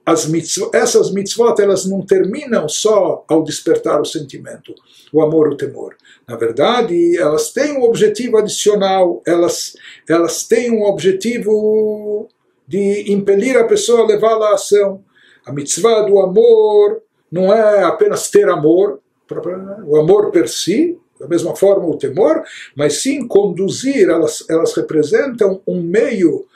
as 0.07 0.25
mitzvot, 0.27 0.71
essas 0.73 1.11
mitzvot 1.11 1.61
elas 1.61 1.85
não 1.85 2.01
terminam 2.01 2.69
só 2.69 3.25
ao 3.27 3.43
despertar 3.43 4.01
o 4.01 4.05
sentimento, 4.05 4.73
o 5.13 5.21
amor, 5.21 5.49
o 5.49 5.57
temor. 5.57 5.97
Na 6.29 6.37
verdade, 6.37 7.19
elas 7.19 7.51
têm 7.51 7.77
um 7.77 7.83
objetivo 7.83 8.39
adicional, 8.39 9.21
elas, 9.27 9.77
elas 10.09 10.45
têm 10.45 10.71
um 10.71 10.85
objetivo 10.85 12.29
de 12.69 13.13
impelir 13.13 13.57
a 13.57 13.65
pessoa 13.65 14.03
a 14.03 14.07
levá-la 14.07 14.51
à 14.51 14.55
ação. 14.55 15.03
A 15.45 15.53
mitzvah 15.53 16.03
do 16.03 16.21
amor 16.21 17.03
não 17.31 17.53
é 17.53 17.83
apenas 17.83 18.31
ter 18.31 18.49
amor, 18.49 19.01
o 19.85 19.97
amor 19.97 20.31
per 20.31 20.49
si, 20.49 20.97
da 21.19 21.27
mesma 21.27 21.57
forma 21.57 21.87
o 21.87 21.99
temor, 21.99 22.45
mas 22.77 23.03
sim 23.03 23.27
conduzir, 23.27 24.09
elas, 24.09 24.45
elas 24.49 24.73
representam 24.75 25.61
um 25.67 25.83
meio 25.83 26.47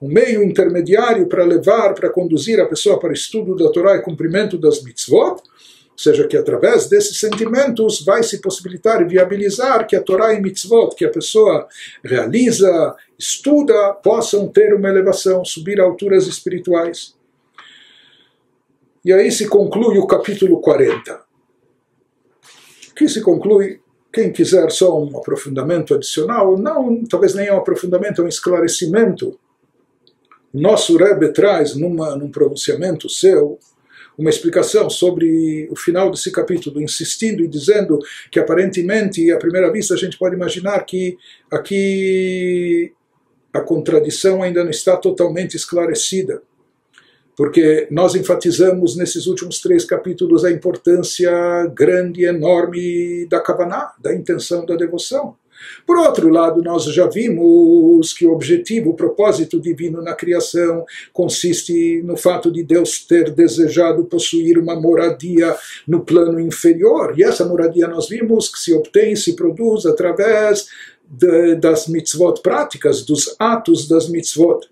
um 0.00 0.08
meio 0.08 0.42
intermediário 0.42 1.26
para 1.26 1.44
levar, 1.44 1.94
para 1.94 2.10
conduzir 2.10 2.60
a 2.60 2.66
pessoa 2.66 2.98
para 2.98 3.10
o 3.10 3.14
estudo 3.14 3.56
da 3.56 3.70
Torá 3.70 3.96
e 3.96 4.02
cumprimento 4.02 4.56
das 4.56 4.82
mitzvot, 4.82 5.42
ou 5.42 5.98
seja, 5.98 6.28
que 6.28 6.36
através 6.36 6.88
desses 6.88 7.18
sentimentos 7.18 8.04
vai 8.04 8.22
se 8.22 8.40
possibilitar 8.40 9.02
e 9.02 9.08
viabilizar 9.08 9.84
que 9.84 9.96
a 9.96 10.02
Torá 10.02 10.32
e 10.32 10.40
mitzvot 10.40 10.94
que 10.94 11.04
a 11.04 11.10
pessoa 11.10 11.66
realiza, 12.04 12.94
estuda, 13.18 13.94
possam 13.94 14.46
ter 14.46 14.72
uma 14.72 14.88
elevação, 14.88 15.44
subir 15.44 15.80
a 15.80 15.84
alturas 15.84 16.28
espirituais. 16.28 17.16
E 19.04 19.12
aí 19.12 19.32
se 19.32 19.48
conclui 19.48 19.98
o 19.98 20.06
capítulo 20.06 20.60
40. 20.60 21.20
Que 22.94 23.08
se 23.08 23.20
conclui 23.20 23.80
quem 24.12 24.32
quiser 24.32 24.70
só 24.70 25.00
um 25.02 25.18
aprofundamento 25.18 25.94
adicional, 25.94 26.56
não, 26.56 27.04
talvez 27.04 27.34
nem 27.34 27.50
um 27.50 27.56
aprofundamento, 27.56 28.22
um 28.22 28.28
esclarecimento 28.28 29.38
nosso 30.60 30.96
Rebbe 30.96 31.32
traz 31.32 31.74
numa, 31.74 32.16
num 32.16 32.30
pronunciamento 32.30 33.08
seu 33.08 33.58
uma 34.18 34.30
explicação 34.30 34.90
sobre 34.90 35.68
o 35.70 35.76
final 35.76 36.10
desse 36.10 36.32
capítulo, 36.32 36.82
insistindo 36.82 37.44
e 37.44 37.46
dizendo 37.46 38.00
que 38.32 38.40
aparentemente, 38.40 39.30
à 39.30 39.36
primeira 39.36 39.70
vista, 39.70 39.94
a 39.94 39.96
gente 39.96 40.18
pode 40.18 40.34
imaginar 40.34 40.80
que 40.84 41.16
aqui 41.48 42.92
a 43.52 43.60
contradição 43.60 44.42
ainda 44.42 44.64
não 44.64 44.70
está 44.70 44.96
totalmente 44.96 45.56
esclarecida. 45.56 46.42
Porque 47.36 47.86
nós 47.88 48.16
enfatizamos 48.16 48.96
nesses 48.96 49.28
últimos 49.28 49.60
três 49.60 49.84
capítulos 49.84 50.44
a 50.44 50.50
importância 50.50 51.30
grande 51.72 52.22
e 52.22 52.24
enorme 52.24 53.26
da 53.26 53.40
Kavaná, 53.40 53.92
da 54.00 54.12
intenção 54.12 54.66
da 54.66 54.74
devoção. 54.74 55.36
Por 55.86 55.98
outro 55.98 56.28
lado, 56.28 56.62
nós 56.62 56.84
já 56.84 57.06
vimos 57.06 58.12
que 58.12 58.26
o 58.26 58.32
objetivo, 58.32 58.90
o 58.90 58.94
propósito 58.94 59.60
divino 59.60 60.02
na 60.02 60.14
criação 60.14 60.84
consiste 61.12 62.02
no 62.02 62.16
fato 62.16 62.50
de 62.50 62.62
Deus 62.62 63.04
ter 63.04 63.30
desejado 63.30 64.04
possuir 64.04 64.58
uma 64.58 64.78
moradia 64.78 65.54
no 65.86 66.00
plano 66.00 66.38
inferior. 66.40 67.14
E 67.18 67.22
essa 67.22 67.44
moradia 67.44 67.88
nós 67.88 68.08
vimos 68.08 68.48
que 68.48 68.58
se 68.58 68.74
obtém, 68.74 69.16
se 69.16 69.34
produz 69.34 69.86
através 69.86 70.68
de, 71.08 71.54
das 71.56 71.88
mitzvot 71.88 72.40
práticas, 72.42 73.02
dos 73.02 73.34
atos 73.38 73.88
das 73.88 74.08
mitzvot. 74.08 74.68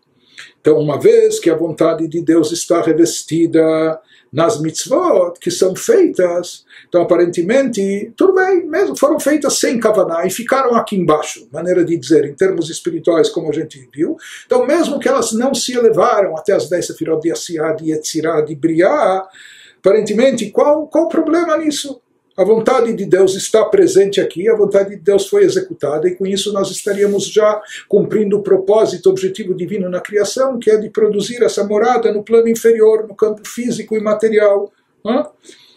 Então, 0.61 0.79
uma 0.79 0.99
vez 0.99 1.38
que 1.38 1.49
a 1.49 1.57
vontade 1.57 2.09
de 2.09 2.20
Deus 2.20 2.51
está 2.51 2.83
revestida 2.83 4.01
nas 4.37 4.61
mitzvot 4.61 5.33
que 5.40 5.51
são 5.51 5.75
feitas, 5.75 6.66
então 6.87 7.01
aparentemente, 7.01 8.12
tudo 8.14 8.35
bem, 8.35 8.66
mesmo 8.66 8.94
foram 8.94 9.18
feitas 9.18 9.59
sem 9.59 9.81
kavaná 9.81 10.27
e 10.27 10.31
ficaram 10.31 10.75
aqui 10.75 10.94
embaixo, 10.94 11.49
maneira 11.51 11.83
de 11.83 11.96
dizer, 11.96 12.27
em 12.27 12.35
termos 12.35 12.68
espirituais, 12.68 13.31
como 13.31 13.49
a 13.49 13.53
gente 13.53 13.88
viu. 13.94 14.18
Então, 14.44 14.66
mesmo 14.66 15.01
que 15.01 15.09
elas 15.09 15.33
não 15.33 15.55
se 15.55 15.72
elevaram 15.72 16.37
até 16.37 16.53
as 16.53 16.68
10 16.68 16.87
sefirot 16.87 17.22
de 17.22 17.33
Asiá, 17.33 17.72
de 17.72 17.90
Yetzirah, 17.90 18.42
de 18.42 18.55
Briá, 18.55 19.27
aparentemente, 19.79 20.51
qual, 20.51 20.87
qual 20.87 21.07
o 21.07 21.09
problema 21.09 21.57
nisso? 21.57 21.99
A 22.37 22.44
vontade 22.44 22.92
de 22.92 23.07
Deus 23.07 23.35
está 23.35 23.64
presente 23.64 24.20
aqui, 24.20 24.46
a 24.46 24.55
vontade 24.55 24.90
de 24.90 24.96
Deus 24.96 25.27
foi 25.27 25.44
executada, 25.44 26.07
e 26.07 26.14
com 26.14 26.27
isso 26.27 26.53
nós 26.53 26.70
estaríamos 26.70 27.27
já 27.29 27.62
cumprindo 27.88 28.37
o 28.37 28.42
propósito, 28.42 29.07
o 29.07 29.12
objetivo 29.12 29.55
divino 29.55 29.88
na 29.88 30.01
criação, 30.01 30.59
que 30.59 30.70
é 30.70 30.77
de 30.77 30.90
produzir 30.90 31.42
essa 31.42 31.64
morada 31.64 32.12
no 32.12 32.22
plano 32.22 32.46
inferior, 32.46 33.09
no 33.09 33.14
campo 33.14 33.40
físico 33.49 33.96
e 33.96 34.01
material. 34.01 34.70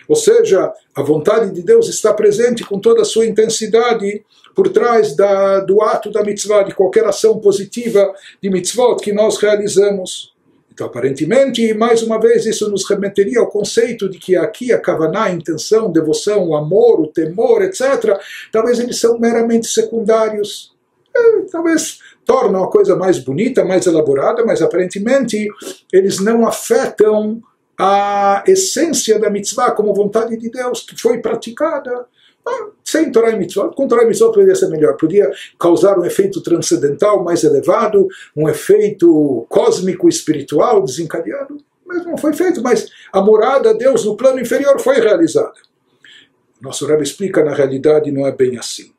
Ou 0.05 0.15
seja, 0.17 0.73
a 0.93 1.01
vontade 1.01 1.53
de 1.53 1.61
Deus 1.61 1.87
está 1.87 2.13
presente 2.13 2.65
com 2.65 2.77
toda 2.77 3.03
a 3.03 3.05
sua 3.05 3.25
intensidade 3.25 4.25
por 4.53 4.67
trás 4.67 5.15
da, 5.15 5.61
do 5.61 5.81
ato 5.81 6.11
da 6.11 6.23
mitzvah, 6.23 6.63
de 6.63 6.75
qualquer 6.75 7.05
ação 7.05 7.39
positiva 7.39 8.13
de 8.41 8.49
mitzvot 8.49 8.97
que 8.97 9.13
nós 9.13 9.37
realizamos. 9.37 10.33
Então, 10.79 10.87
aparentemente, 10.87 11.73
mais 11.73 12.01
uma 12.01 12.17
vez, 12.17 12.45
isso 12.45 12.71
nos 12.71 12.89
remeteria 12.89 13.41
ao 13.41 13.47
conceito 13.47 14.07
de 14.07 14.17
que 14.17 14.37
aqui 14.37 14.71
a 14.71 14.79
kavaná, 14.79 15.23
a 15.23 15.31
intenção, 15.31 15.91
devoção, 15.91 16.47
o 16.47 16.55
amor, 16.55 17.01
o 17.01 17.07
temor, 17.07 17.61
etc., 17.61 18.17
talvez 18.49 18.79
eles 18.79 18.97
são 18.97 19.19
meramente 19.19 19.67
secundários. 19.67 20.73
É, 21.13 21.41
talvez 21.51 21.99
tornam 22.23 22.63
a 22.63 22.71
coisa 22.71 22.95
mais 22.95 23.19
bonita, 23.19 23.65
mais 23.65 23.87
elaborada, 23.87 24.45
mas 24.45 24.61
aparentemente 24.61 25.49
eles 25.91 26.21
não 26.21 26.47
afetam 26.47 27.41
a 27.77 28.41
essência 28.47 29.19
da 29.19 29.29
mitzvah 29.29 29.71
como 29.71 29.93
vontade 29.93 30.37
de 30.37 30.49
Deus 30.49 30.83
que 30.83 30.95
foi 30.95 31.17
praticada 31.17 32.05
sem 32.83 33.11
Torah 33.11 33.31
e 33.31 33.37
Mitzvot, 33.37 33.75
com 33.75 33.87
Torah 33.87 34.03
e 34.03 34.07
Mitzvot 34.07 34.33
poderia 34.33 34.55
ser 34.55 34.67
melhor, 34.69 34.97
podia 34.97 35.29
causar 35.59 35.97
um 35.97 36.05
efeito 36.05 36.41
transcendental 36.41 37.23
mais 37.23 37.43
elevado, 37.43 38.07
um 38.35 38.49
efeito 38.49 39.45
cósmico 39.47 40.09
espiritual 40.09 40.83
desencadeado, 40.83 41.57
mas 41.85 42.05
não 42.05 42.17
foi 42.17 42.33
feito. 42.33 42.61
Mas 42.61 42.89
a 43.13 43.21
morada 43.21 43.73
de 43.73 43.79
Deus 43.79 44.05
no 44.05 44.17
plano 44.17 44.39
inferior 44.39 44.79
foi 44.79 44.95
realizada. 44.95 45.53
Nosso 46.61 46.85
Rebbe 46.85 47.03
explica, 47.03 47.43
na 47.43 47.53
realidade 47.53 48.11
não 48.11 48.27
é 48.27 48.31
bem 48.31 48.57
assim. 48.57 48.91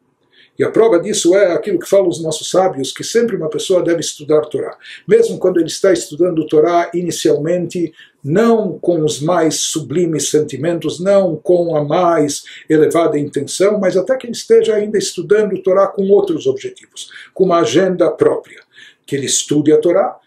E 0.60 0.62
a 0.62 0.70
prova 0.70 1.00
disso 1.00 1.34
é 1.34 1.54
aquilo 1.54 1.78
que 1.78 1.88
falam 1.88 2.06
os 2.06 2.22
nossos 2.22 2.50
sábios, 2.50 2.92
que 2.92 3.02
sempre 3.02 3.34
uma 3.34 3.48
pessoa 3.48 3.82
deve 3.82 4.00
estudar 4.00 4.42
Torá. 4.42 4.76
Mesmo 5.08 5.38
quando 5.38 5.56
ele 5.56 5.68
está 5.68 5.90
estudando 5.90 6.46
Torá 6.46 6.90
inicialmente, 6.92 7.94
não 8.22 8.78
com 8.78 9.02
os 9.02 9.22
mais 9.22 9.54
sublimes 9.54 10.28
sentimentos, 10.28 11.00
não 11.00 11.34
com 11.34 11.74
a 11.74 11.82
mais 11.82 12.44
elevada 12.68 13.18
intenção, 13.18 13.80
mas 13.80 13.96
até 13.96 14.14
que 14.18 14.26
ele 14.26 14.34
esteja 14.34 14.74
ainda 14.74 14.98
estudando 14.98 15.62
Torá 15.62 15.86
com 15.86 16.06
outros 16.10 16.46
objetivos, 16.46 17.10
com 17.32 17.44
uma 17.44 17.60
agenda 17.60 18.10
própria. 18.10 18.60
Que 19.06 19.16
ele 19.16 19.24
estude 19.24 19.72
a 19.72 19.78
Torá, 19.78 20.18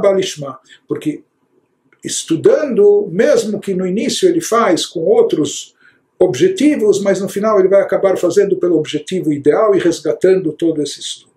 balishma. 0.00 0.58
Porque 0.88 1.22
estudando, 2.02 3.06
mesmo 3.12 3.60
que 3.60 3.74
no 3.74 3.86
início 3.86 4.26
ele 4.26 4.40
faz 4.40 4.86
com 4.86 5.00
outros 5.00 5.75
objetivos, 6.18 7.00
mas 7.00 7.20
no 7.20 7.28
final 7.28 7.58
ele 7.58 7.68
vai 7.68 7.82
acabar 7.82 8.16
fazendo 8.16 8.56
pelo 8.56 8.76
objetivo 8.76 9.32
ideal 9.32 9.74
e 9.74 9.78
resgatando 9.78 10.52
todo 10.52 10.82
esse 10.82 11.00
estudo. 11.00 11.36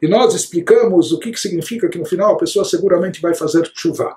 E 0.00 0.08
nós 0.08 0.34
explicamos 0.34 1.12
o 1.12 1.18
que, 1.18 1.32
que 1.32 1.40
significa 1.40 1.88
que 1.88 1.98
no 1.98 2.04
final 2.04 2.34
a 2.34 2.38
pessoa 2.38 2.64
seguramente 2.64 3.20
vai 3.20 3.34
fazer 3.34 3.70
chuva, 3.74 4.16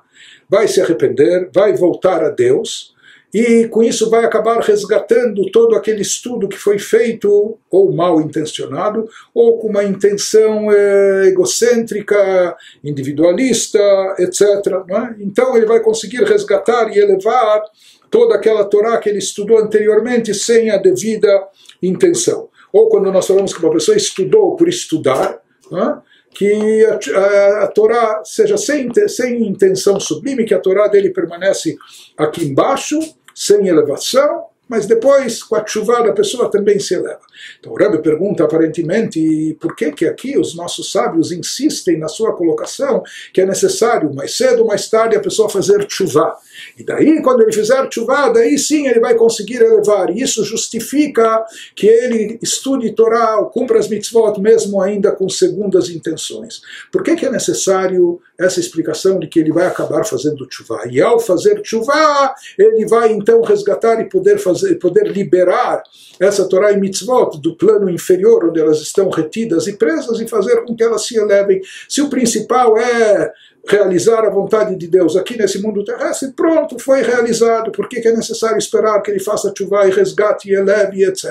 vai 0.50 0.68
se 0.68 0.82
arrepender, 0.82 1.50
vai 1.54 1.76
voltar 1.76 2.24
a 2.24 2.30
Deus, 2.30 2.96
e 3.34 3.68
com 3.68 3.84
isso 3.84 4.10
vai 4.10 4.24
acabar 4.24 4.60
resgatando 4.62 5.52
todo 5.52 5.76
aquele 5.76 6.02
estudo 6.02 6.48
que 6.48 6.58
foi 6.58 6.80
feito, 6.80 7.58
ou 7.70 7.94
mal 7.94 8.22
intencionado, 8.22 9.08
ou 9.34 9.60
com 9.60 9.68
uma 9.68 9.84
intenção 9.84 10.72
eh, 10.72 11.28
egocêntrica, 11.28 12.56
individualista, 12.84 13.80
etc. 14.18 14.42
É? 14.90 15.16
Então 15.20 15.58
ele 15.58 15.66
vai 15.66 15.82
conseguir 15.82 16.24
resgatar 16.24 16.90
e 16.96 17.00
elevar 17.00 17.64
toda 18.10 18.36
aquela 18.36 18.66
Torá 18.66 18.98
que 18.98 19.10
ele 19.10 19.20
estudou 19.20 19.58
anteriormente 19.58 20.34
sem 20.34 20.70
a 20.70 20.78
devida 20.78 21.48
intenção. 21.82 22.50
Ou 22.72 22.90
quando 22.90 23.12
nós 23.12 23.26
falamos 23.26 23.54
que 23.54 23.64
uma 23.64 23.74
pessoa 23.74 23.98
estudou 23.98 24.56
por 24.56 24.68
estudar, 24.68 25.40
é? 25.72 26.08
que 26.32 26.86
a, 26.86 27.20
a, 27.20 27.64
a, 27.64 27.68
Torá 27.68 28.22
seja 28.24 28.58
sem, 28.58 28.90
sem 29.08 29.42
intenção 29.48 30.00
sublime, 30.00 30.46
que 30.46 30.54
a 30.54 30.60
Torá 30.60 30.88
dele 30.88 31.10
permanece 31.10 31.78
aqui 32.16 32.46
embaixo, 32.46 33.00
sem 33.34 33.68
elevação, 33.68 34.46
mas 34.68 34.86
depois, 34.86 35.44
com 35.44 35.56
a 35.56 35.66
chuva, 35.66 36.00
a 36.00 36.14
pessoa 36.14 36.50
também 36.50 36.80
se 36.80 36.94
eleva. 36.94 37.22
Então 37.60 37.72
o 37.72 37.76
Rebbe 37.76 38.00
pergunta 38.00 38.44
aparentemente 38.44 39.58
por 39.60 39.76
que 39.76 39.92
que 39.92 40.06
aqui 40.06 40.38
os 40.38 40.56
nossos 40.56 40.92
sábios 40.92 41.32
insistem 41.32 41.98
na 41.98 42.08
sua 42.08 42.36
colocação 42.36 43.04
que 43.34 43.42
é 43.42 43.46
necessário 43.46 44.14
mais 44.14 44.36
cedo 44.36 44.62
ou 44.62 44.68
mais 44.68 44.90
tarde 44.90 45.16
a 45.16 45.20
pessoa 45.20 45.50
fazer 45.50 45.86
chuva. 45.90 46.36
E 46.78 46.84
daí, 46.84 47.22
quando 47.22 47.42
ele 47.42 47.54
fizer 47.54 47.88
chuva, 47.92 48.30
daí 48.30 48.58
sim 48.58 48.88
ele 48.88 49.00
vai 49.00 49.16
conseguir 49.16 49.62
elevar. 49.62 50.10
E 50.10 50.22
isso 50.22 50.44
justifica 50.44 51.46
que 51.76 51.88
ele 51.88 52.40
estude 52.42 52.92
Torá, 52.94 53.38
cumpra 53.54 53.80
as 53.80 53.88
mitzvot, 53.88 54.40
mesmo 54.40 54.82
ainda 54.82 55.12
com 55.12 55.30
segundas 55.30 55.90
intenções. 55.90 56.62
Por 56.92 57.04
que, 57.04 57.16
que 57.16 57.26
é 57.26 57.32
necessário 57.32 58.20
essa 58.40 58.60
explicação 58.60 59.20
de 59.20 59.28
que 59.28 59.40
ele 59.40 59.52
vai 59.52 59.66
acabar 59.66 60.06
fazendo 60.06 60.48
chuva? 60.50 60.84
E 60.90 61.02
ao 61.02 61.20
fazer 61.20 61.60
chuva, 61.64 62.34
ele 62.58 62.86
vai 62.86 63.12
então 63.12 63.42
resgatar 63.42 64.00
e 64.00 64.10
poder, 64.10 64.38
fazer, 64.38 64.76
poder 64.76 65.08
liberar 65.08 65.82
essa 66.20 66.48
Torá 66.48 66.72
e 66.72 66.78
mitzvot 66.78 67.40
do 67.42 67.56
plano 67.56 67.90
inferior, 67.90 68.46
onde 68.46 68.60
elas 68.60 68.80
estão 68.80 69.10
retidas 69.10 69.68
e 69.68 69.74
presas, 69.74 70.20
e 70.20 70.28
fazer 70.28 70.64
com 70.66 70.76
que 70.76 70.84
elas 70.84 71.06
se 71.06 71.18
elevem. 71.18 71.62
Se 71.90 72.02
o 72.02 72.10
principal 72.10 72.78
é 72.78 73.32
realizar 73.68 74.26
a 74.26 74.30
vontade 74.30 74.76
de 74.76 74.88
Deus 74.88 75.16
aqui 75.16 75.38
nesse 75.38 75.62
mundo 75.62 75.84
terrestre, 75.84 76.32
pronto, 76.32 76.80
foi 76.80 77.02
realizado. 77.02 77.72
Por 77.72 77.90
que, 77.90 78.08
é 78.08 78.16
necessário 78.16 78.58
esperar 78.58 79.02
que 79.02 79.12
ele 79.12 79.20
faça 79.20 79.54
chuva 79.56 79.88
e 79.88 79.92
resgate 79.92 80.50
e 80.50 80.56
eleve, 80.56 81.04
etc. 81.04 81.26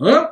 Hã? 0.00 0.30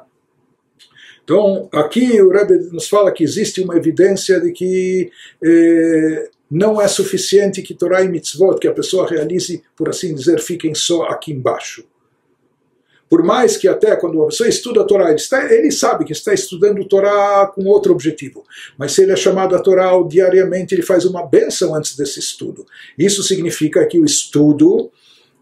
Então, 1.32 1.66
aqui 1.72 2.20
o 2.20 2.28
Rebbe 2.28 2.58
nos 2.70 2.86
fala 2.86 3.10
que 3.10 3.24
existe 3.24 3.62
uma 3.62 3.74
evidência 3.74 4.38
de 4.38 4.52
que 4.52 5.10
eh, 5.42 6.28
não 6.50 6.78
é 6.78 6.86
suficiente 6.86 7.62
que 7.62 7.72
Torah 7.72 8.02
e 8.02 8.08
Mitzvot, 8.10 8.58
que 8.58 8.68
a 8.68 8.72
pessoa 8.72 9.08
realize, 9.08 9.62
por 9.74 9.88
assim 9.88 10.14
dizer, 10.14 10.40
fiquem 10.40 10.74
só 10.74 11.04
aqui 11.04 11.32
embaixo. 11.32 11.86
Por 13.08 13.22
mais 13.22 13.56
que 13.56 13.66
até 13.66 13.96
quando 13.96 14.22
a 14.22 14.26
pessoa 14.26 14.46
estuda 14.46 14.82
a 14.82 14.84
Torá, 14.84 15.06
ele, 15.06 15.14
está, 15.14 15.50
ele 15.50 15.70
sabe 15.70 16.04
que 16.04 16.12
está 16.12 16.34
estudando 16.34 16.82
a 16.82 16.84
Torá 16.84 17.50
com 17.54 17.64
outro 17.64 17.92
objetivo. 17.92 18.44
Mas 18.76 18.92
se 18.92 19.02
ele 19.02 19.12
é 19.12 19.16
chamado 19.16 19.56
a 19.56 19.58
Torá 19.58 19.92
diariamente, 20.06 20.74
ele 20.74 20.82
faz 20.82 21.06
uma 21.06 21.26
benção 21.26 21.74
antes 21.74 21.96
desse 21.96 22.20
estudo. 22.20 22.66
Isso 22.98 23.22
significa 23.22 23.86
que 23.86 23.98
o 23.98 24.04
estudo, 24.04 24.90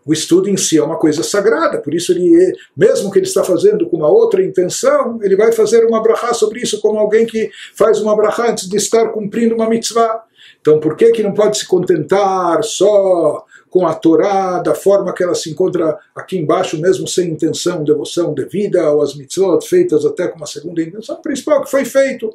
o 0.04 0.12
estudo 0.12 0.48
em 0.48 0.56
si 0.56 0.78
é 0.78 0.82
uma 0.82 0.98
coisa 0.98 1.22
sagrada, 1.22 1.78
por 1.78 1.94
isso 1.94 2.12
ele, 2.12 2.54
mesmo 2.76 3.10
que 3.10 3.18
ele 3.18 3.26
está 3.26 3.44
fazendo 3.44 3.88
com 3.88 3.98
uma 3.98 4.08
outra 4.08 4.42
intenção, 4.42 5.18
ele 5.22 5.36
vai 5.36 5.52
fazer 5.52 5.84
uma 5.84 6.02
brachá 6.02 6.32
sobre 6.32 6.60
isso 6.60 6.80
como 6.80 6.98
alguém 6.98 7.26
que 7.26 7.50
faz 7.74 8.00
uma 8.00 8.16
brachá 8.16 8.50
antes 8.50 8.68
de 8.68 8.76
estar 8.76 9.08
cumprindo 9.08 9.54
uma 9.54 9.68
mitzvah. 9.68 10.22
Então 10.60 10.80
por 10.80 10.96
que 10.96 11.10
que 11.10 11.22
não 11.22 11.34
pode 11.34 11.58
se 11.58 11.66
contentar 11.66 12.62
só 12.64 13.44
com 13.70 13.86
a 13.86 13.94
Torá, 13.94 14.58
da 14.58 14.74
forma 14.74 15.14
que 15.14 15.22
ela 15.22 15.34
se 15.34 15.48
encontra 15.48 15.96
aqui 16.14 16.36
embaixo, 16.36 16.80
mesmo 16.80 17.06
sem 17.06 17.30
intenção, 17.30 17.84
devoção 17.84 18.34
devida, 18.34 18.90
ou 18.90 19.00
as 19.00 19.14
mitzvot 19.14 19.64
feitas 19.64 20.04
até 20.04 20.26
com 20.26 20.36
uma 20.36 20.46
segunda 20.46 20.82
intenção, 20.82 21.16
principal 21.22 21.62
que 21.62 21.70
foi 21.70 21.84
feito. 21.84 22.34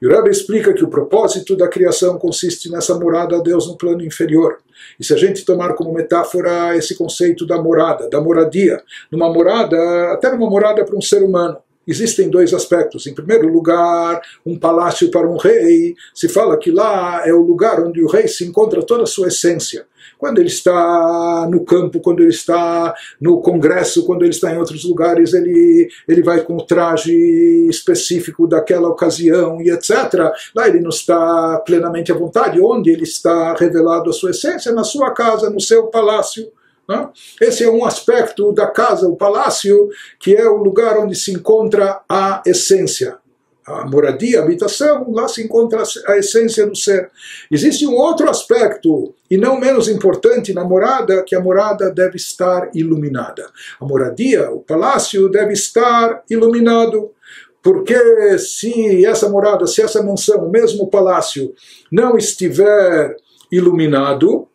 E 0.00 0.06
o 0.06 0.10
Rebbe 0.10 0.30
explica 0.30 0.72
que 0.72 0.84
o 0.84 0.88
propósito 0.88 1.56
da 1.56 1.68
criação 1.68 2.18
consiste 2.18 2.70
nessa 2.70 2.98
morada 2.98 3.36
a 3.36 3.40
Deus 3.40 3.66
no 3.66 3.76
plano 3.76 4.04
inferior. 4.04 4.58
E 5.00 5.04
se 5.04 5.14
a 5.14 5.16
gente 5.16 5.44
tomar 5.44 5.74
como 5.74 5.92
metáfora 5.92 6.76
esse 6.76 6.94
conceito 6.94 7.46
da 7.46 7.60
morada, 7.60 8.08
da 8.10 8.20
moradia, 8.20 8.82
numa 9.10 9.32
morada, 9.32 10.12
até 10.12 10.30
numa 10.30 10.48
morada 10.48 10.84
para 10.84 10.96
um 10.96 11.00
ser 11.00 11.22
humano, 11.22 11.56
existem 11.86 12.28
dois 12.28 12.52
aspectos. 12.52 13.06
Em 13.06 13.14
primeiro 13.14 13.48
lugar, 13.48 14.20
um 14.44 14.58
palácio 14.58 15.10
para 15.10 15.28
um 15.28 15.36
rei. 15.36 15.94
Se 16.14 16.28
fala 16.28 16.58
que 16.58 16.70
lá 16.70 17.22
é 17.26 17.32
o 17.32 17.42
lugar 17.42 17.80
onde 17.80 18.02
o 18.02 18.08
rei 18.08 18.28
se 18.28 18.44
encontra 18.44 18.82
toda 18.82 19.04
a 19.04 19.06
sua 19.06 19.28
essência 19.28 19.86
quando 20.18 20.38
ele 20.38 20.48
está 20.48 21.48
no 21.50 21.64
campo, 21.64 22.00
quando 22.00 22.20
ele 22.20 22.30
está 22.30 22.94
no 23.20 23.40
congresso, 23.40 24.04
quando 24.04 24.22
ele 24.22 24.30
está 24.30 24.52
em 24.52 24.58
outros 24.58 24.84
lugares, 24.84 25.34
ele, 25.34 25.88
ele 26.08 26.22
vai 26.22 26.42
com 26.42 26.56
o 26.56 26.64
traje 26.64 27.12
específico 27.68 28.46
daquela 28.46 28.88
ocasião 28.88 29.60
e 29.60 29.70
etc. 29.70 30.32
Lá 30.54 30.68
ele 30.68 30.80
não 30.80 30.90
está 30.90 31.58
plenamente 31.60 32.12
à 32.12 32.14
vontade, 32.14 32.60
onde 32.60 32.90
ele 32.90 33.04
está 33.04 33.54
revelado 33.54 34.10
a 34.10 34.12
sua 34.12 34.30
essência, 34.30 34.72
na 34.72 34.84
sua 34.84 35.12
casa, 35.12 35.50
no 35.50 35.60
seu 35.60 35.86
palácio. 35.88 36.50
Né? 36.88 37.08
Esse 37.40 37.64
é 37.64 37.70
um 37.70 37.84
aspecto 37.84 38.52
da 38.52 38.66
casa, 38.66 39.08
o 39.08 39.16
palácio, 39.16 39.88
que 40.20 40.34
é 40.34 40.48
o 40.48 40.56
lugar 40.56 40.98
onde 40.98 41.14
se 41.14 41.32
encontra 41.32 42.00
a 42.08 42.42
essência 42.46 43.18
a 43.66 43.84
moradia, 43.84 44.40
a 44.40 44.44
habitação, 44.44 45.12
lá 45.12 45.26
se 45.26 45.42
encontra 45.42 45.82
a 46.06 46.16
essência 46.16 46.66
do 46.66 46.76
ser. 46.76 47.10
Existe 47.50 47.84
um 47.84 47.94
outro 47.94 48.30
aspecto, 48.30 49.12
e 49.28 49.36
não 49.36 49.58
menos 49.58 49.88
importante, 49.88 50.54
na 50.54 50.64
morada, 50.64 51.24
que 51.24 51.34
a 51.34 51.40
morada 51.40 51.90
deve 51.90 52.16
estar 52.16 52.70
iluminada. 52.72 53.50
A 53.80 53.84
moradia, 53.84 54.50
o 54.52 54.60
palácio, 54.60 55.28
deve 55.28 55.52
estar 55.52 56.22
iluminado. 56.30 57.10
Porque 57.60 58.38
se 58.38 59.04
essa 59.04 59.28
morada, 59.28 59.66
se 59.66 59.82
essa 59.82 60.00
mansão, 60.00 60.48
mesmo 60.48 60.84
o 60.84 60.88
palácio, 60.88 61.52
não 61.90 62.16
estiver 62.16 63.16
iluminado, 63.50 64.45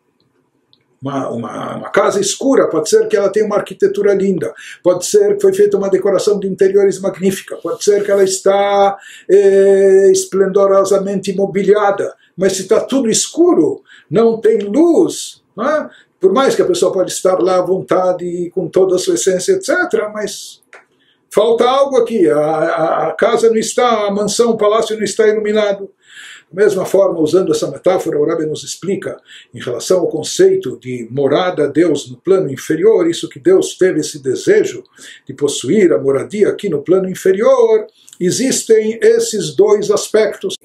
uma, 1.01 1.29
uma, 1.29 1.75
uma, 1.77 1.89
casa 1.89 2.21
escura, 2.21 2.69
pode 2.69 2.89
ser 2.89 3.07
que 3.07 3.17
ela 3.17 3.31
tenha 3.31 3.45
uma 3.45 3.57
arquitetura 3.57 4.13
linda, 4.13 4.53
pode 4.83 5.05
ser 5.05 5.35
que 5.35 5.41
foi 5.41 5.53
feita 5.53 5.77
uma 5.77 5.89
decoração 5.89 6.39
de 6.39 6.47
interiores 6.47 6.99
magnífica, 6.99 7.57
pode 7.57 7.83
ser 7.83 8.03
que 8.03 8.11
ela 8.11 8.23
está 8.23 8.97
eh, 9.27 10.09
esplendorosamente 10.11 11.31
imobiliada, 11.31 12.13
mas 12.37 12.53
se 12.53 12.61
está 12.61 12.79
tudo 12.81 13.09
escuro, 13.09 13.81
não 14.09 14.39
tem 14.39 14.59
luz, 14.59 15.41
não 15.57 15.67
é? 15.67 15.89
por 16.21 16.31
mais 16.31 16.53
que 16.53 16.61
a 16.61 16.65
pessoa 16.65 16.93
pode 16.93 17.11
estar 17.11 17.39
lá 17.39 17.57
à 17.57 17.61
vontade, 17.61 18.51
com 18.51 18.67
toda 18.67 18.95
a 18.95 18.99
sua 18.99 19.15
essência, 19.15 19.53
etc., 19.53 20.07
mas 20.13 20.61
falta 21.33 21.67
algo 21.67 21.97
aqui, 21.97 22.29
a, 22.29 22.37
a, 22.37 23.07
a 23.07 23.11
casa 23.13 23.49
não 23.49 23.57
está, 23.57 24.05
a 24.05 24.11
mansão, 24.11 24.51
o 24.51 24.57
palácio 24.57 24.95
não 24.95 25.03
está 25.03 25.27
iluminado. 25.27 25.89
Da 26.51 26.63
mesma 26.63 26.85
forma, 26.85 27.19
usando 27.21 27.53
essa 27.53 27.71
metáfora, 27.71 28.19
o 28.19 28.25
Rebbe 28.25 28.45
nos 28.45 28.61
explica 28.61 29.17
em 29.53 29.59
relação 29.59 30.01
ao 30.01 30.09
conceito 30.09 30.77
de 30.77 31.07
morada 31.09 31.63
a 31.63 31.67
Deus 31.67 32.11
no 32.11 32.17
plano 32.17 32.51
inferior, 32.51 33.09
isso 33.09 33.29
que 33.29 33.39
Deus 33.39 33.77
teve 33.77 34.01
esse 34.01 34.21
desejo 34.21 34.83
de 35.25 35.33
possuir 35.33 35.93
a 35.93 35.97
moradia 35.97 36.49
aqui 36.49 36.67
no 36.67 36.81
plano 36.81 37.09
inferior, 37.09 37.87
existem 38.19 38.99
esses 39.01 39.55
dois 39.55 39.89
aspectos. 39.89 40.55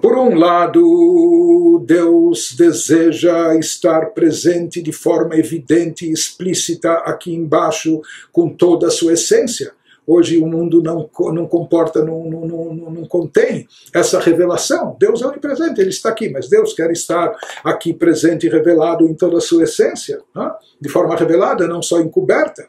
Por 0.00 0.16
um 0.16 0.34
lado, 0.34 1.84
Deus 1.84 2.54
deseja 2.56 3.54
estar 3.56 4.06
presente 4.14 4.80
de 4.80 4.92
forma 4.92 5.36
evidente 5.36 6.06
e 6.06 6.12
explícita 6.12 6.92
aqui 7.04 7.34
embaixo 7.34 8.00
com 8.32 8.48
toda 8.48 8.86
a 8.86 8.90
sua 8.90 9.12
essência. 9.12 9.75
Hoje 10.06 10.38
o 10.38 10.46
mundo 10.46 10.80
não, 10.80 11.10
não 11.32 11.46
comporta, 11.46 12.04
não, 12.04 12.24
não, 12.24 12.46
não, 12.46 12.90
não 12.90 13.04
contém 13.06 13.66
essa 13.92 14.20
revelação. 14.20 14.96
Deus 15.00 15.20
é 15.20 15.26
onipresente, 15.26 15.80
Ele 15.80 15.90
está 15.90 16.10
aqui, 16.10 16.28
mas 16.28 16.48
Deus 16.48 16.72
quer 16.72 16.90
estar 16.92 17.34
aqui 17.64 17.92
presente 17.92 18.46
e 18.46 18.50
revelado 18.50 19.06
em 19.08 19.14
toda 19.14 19.38
a 19.38 19.40
sua 19.40 19.64
essência, 19.64 20.20
né? 20.34 20.52
de 20.80 20.88
forma 20.88 21.16
revelada, 21.16 21.66
não 21.66 21.82
só 21.82 22.00
encoberta. 22.00 22.68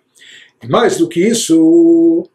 Mais 0.68 0.98
do 0.98 1.08
que 1.08 1.20
isso, 1.20 2.28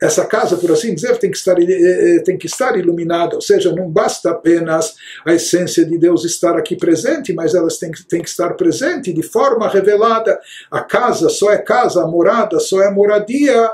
essa 0.00 0.24
casa, 0.24 0.56
por 0.56 0.70
assim 0.70 0.94
dizer, 0.94 1.18
tem 1.18 1.30
que, 1.30 1.36
estar, 1.36 1.60
eh, 1.60 1.66
eh, 1.68 2.22
tem 2.24 2.38
que 2.38 2.46
estar 2.46 2.78
iluminada, 2.78 3.34
ou 3.34 3.42
seja, 3.42 3.74
não 3.74 3.90
basta 3.90 4.30
apenas 4.30 4.94
a 5.26 5.34
essência 5.34 5.84
de 5.84 5.98
Deus 5.98 6.24
estar 6.24 6.56
aqui 6.56 6.76
presente, 6.76 7.32
mas 7.32 7.54
elas 7.54 7.78
têm 7.78 7.90
têm 8.08 8.22
que 8.22 8.28
estar 8.28 8.54
presente 8.54 9.12
de 9.12 9.22
forma 9.24 9.68
revelada. 9.68 10.38
A 10.70 10.80
casa 10.80 11.28
só 11.28 11.50
é 11.50 11.58
casa, 11.58 12.04
a 12.04 12.06
morada 12.06 12.60
só 12.60 12.80
é 12.80 12.90
moradia 12.90 13.68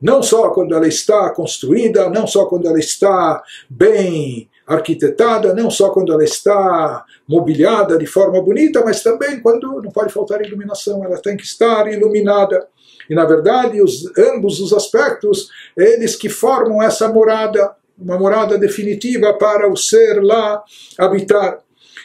não 0.00 0.22
só 0.22 0.50
quando 0.50 0.74
ela 0.74 0.86
está 0.86 1.30
construída, 1.30 2.10
não 2.10 2.26
só 2.26 2.46
quando 2.46 2.66
ela 2.66 2.78
está 2.78 3.42
bem 3.68 4.48
arquitetada, 4.66 5.54
não 5.54 5.70
só 5.70 5.90
quando 5.90 6.12
ela 6.12 6.24
está 6.24 7.04
mobiliada 7.26 7.96
de 7.96 8.06
forma 8.06 8.42
bonita, 8.42 8.82
mas 8.84 9.02
também 9.02 9.40
quando 9.40 9.80
não 9.80 9.90
pode 9.90 10.12
faltar 10.12 10.44
iluminação, 10.44 11.04
ela 11.04 11.18
tem 11.18 11.36
que 11.36 11.44
estar 11.44 11.90
iluminada. 11.90 12.66
E 13.08 13.14
na 13.14 13.24
verdade, 13.24 13.80
os, 13.80 14.10
ambos 14.18 14.60
os 14.60 14.72
aspectos, 14.72 15.48
eles 15.76 16.16
que 16.16 16.28
formam 16.28 16.82
essa 16.82 17.08
morada, 17.08 17.74
uma 17.96 18.18
morada 18.18 18.58
definitiva 18.58 19.32
para 19.34 19.70
o 19.70 19.76
ser 19.76 20.20
lá 20.22 20.62
habitar. 20.98 21.60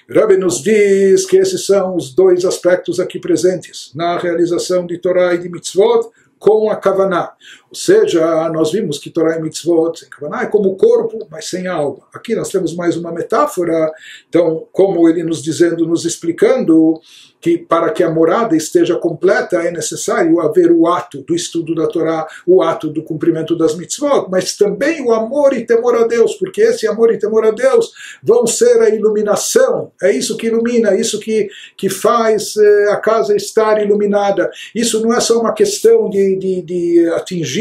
Rebbe 0.08 0.38
nos 0.38 0.62
diz 0.62 1.26
que 1.26 1.38
esses 1.38 1.66
são 1.66 1.96
os 1.96 2.14
dois 2.14 2.46
aspectos 2.46 3.00
aqui 3.00 3.20
presentes 3.20 3.92
na 3.96 4.18
realização 4.18 4.86
de 4.86 4.98
Torá 4.98 5.34
e 5.34 5.40
de 5.40 5.50
Mitzvot 5.50 6.10
com 6.38 6.70
a 6.70 6.76
Kavaná. 6.76 7.32
Ou 7.72 7.76
seja, 7.76 8.50
nós 8.50 8.74
vimos 8.74 9.00
que 9.00 9.10
Torá 9.10 9.38
e 9.38 9.42
Mitzvot, 9.42 10.06
é 10.42 10.46
como 10.48 10.72
o 10.72 10.76
corpo, 10.76 11.26
mas 11.32 11.48
sem 11.48 11.68
alma. 11.68 12.02
Aqui 12.14 12.36
nós 12.36 12.50
temos 12.50 12.76
mais 12.76 12.98
uma 12.98 13.14
metáfora, 13.14 13.90
então, 14.28 14.68
como 14.74 15.08
ele 15.08 15.24
nos 15.24 15.42
dizendo, 15.42 15.88
nos 15.88 16.04
explicando 16.04 17.00
que 17.40 17.58
para 17.58 17.90
que 17.92 18.04
a 18.04 18.12
morada 18.12 18.56
esteja 18.56 18.96
completa 18.98 19.56
é 19.64 19.72
necessário 19.72 20.40
haver 20.42 20.72
o 20.72 20.86
ato 20.86 21.24
do 21.24 21.34
estudo 21.34 21.74
da 21.74 21.88
Torá, 21.88 22.28
o 22.46 22.62
ato 22.62 22.90
do 22.90 23.02
cumprimento 23.02 23.58
das 23.58 23.76
mitzvot, 23.76 24.28
mas 24.30 24.56
também 24.56 25.02
o 25.02 25.12
amor 25.12 25.54
e 25.54 25.66
temor 25.66 25.96
a 25.96 26.06
Deus, 26.06 26.36
porque 26.36 26.62
esse 26.62 26.86
amor 26.88 27.12
e 27.12 27.18
temor 27.18 27.46
a 27.46 27.52
Deus 27.52 27.92
vão 28.22 28.46
ser 28.46 28.80
a 28.82 28.90
iluminação, 28.90 29.92
é 30.04 30.12
isso 30.12 30.38
que 30.38 30.48
ilumina, 30.48 30.92
é 30.92 31.00
isso 31.00 31.20
que, 31.20 31.50
que 31.76 31.90
faz 31.90 32.56
eh, 32.58 32.92
a 32.92 32.98
casa 32.98 33.36
estar 33.36 33.82
iluminada. 33.82 34.52
Isso 34.76 35.02
não 35.02 35.14
é 35.14 35.20
só 35.20 35.40
uma 35.40 35.54
questão 35.54 36.10
de, 36.10 36.36
de, 36.36 36.62
de 36.62 37.10
atingir 37.16 37.61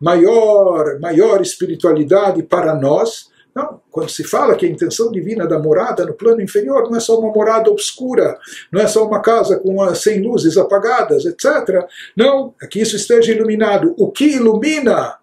maior, 0.00 0.98
maior 1.00 1.40
espiritualidade 1.40 2.42
para 2.42 2.74
nós, 2.74 3.30
não, 3.54 3.80
quando 3.90 4.08
se 4.08 4.24
fala 4.24 4.56
que 4.56 4.64
a 4.64 4.68
intenção 4.68 5.10
divina 5.10 5.46
da 5.46 5.58
morada 5.58 6.06
no 6.06 6.14
plano 6.14 6.40
inferior 6.40 6.88
não 6.88 6.96
é 6.96 7.00
só 7.00 7.18
uma 7.18 7.30
morada 7.30 7.70
obscura, 7.70 8.38
não 8.72 8.80
é 8.80 8.86
só 8.86 9.06
uma 9.06 9.20
casa 9.20 9.58
com 9.58 9.94
sem 9.94 10.22
luzes 10.22 10.56
apagadas, 10.56 11.26
etc. 11.26 11.86
Não, 12.16 12.54
é 12.62 12.66
que 12.66 12.80
isso 12.80 12.96
esteja 12.96 13.32
iluminado. 13.32 13.94
O 13.98 14.10
que 14.10 14.24
ilumina 14.24 15.18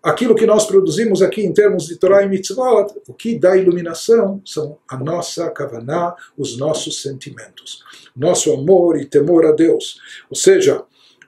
aquilo 0.00 0.36
que 0.36 0.46
nós 0.46 0.66
produzimos 0.66 1.20
aqui 1.20 1.44
em 1.44 1.52
termos 1.52 1.86
de 1.86 1.96
Torah 1.96 2.22
e 2.22 2.28
Mitzvot, 2.28 2.94
o 3.08 3.14
que 3.14 3.38
dá 3.38 3.56
iluminação 3.56 4.40
são 4.44 4.78
a 4.88 4.96
nossa 4.96 5.50
kavaná, 5.50 6.14
os 6.38 6.56
nossos 6.56 7.02
sentimentos, 7.02 7.82
nosso 8.14 8.52
amor 8.52 9.00
e 9.00 9.06
temor 9.06 9.46
a 9.46 9.52
Deus. 9.52 9.98
Ou 10.30 10.36
seja, 10.36 10.82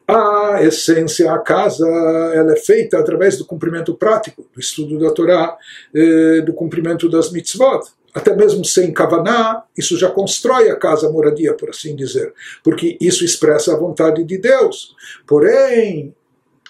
a 0.09 0.63
essência, 0.63 1.33
a 1.33 1.39
casa, 1.39 1.87
ela 2.35 2.53
é 2.53 2.57
feita 2.57 2.99
através 2.99 3.37
do 3.37 3.45
cumprimento 3.45 3.95
prático, 3.95 4.47
do 4.55 4.61
estudo 4.61 4.99
da 4.99 5.11
Torá, 5.11 5.57
eh, 5.95 6.41
do 6.43 6.53
cumprimento 6.53 7.09
das 7.09 7.33
mitzvot. 7.33 7.81
Até 8.15 8.35
mesmo 8.35 8.65
sem 8.65 8.93
kavaná, 8.93 9.65
isso 9.77 9.99
já 9.99 10.09
constrói 10.09 10.71
a 10.71 10.77
casa, 10.77 11.07
a 11.07 11.13
moradia, 11.13 11.53
por 11.53 11.69
assim 11.69 11.95
dizer, 11.95 12.33
porque 12.65 12.97
isso 12.99 13.25
expressa 13.25 13.75
a 13.75 13.77
vontade 13.77 14.25
de 14.25 14.39
Deus. 14.39 14.95
Porém, 15.27 16.15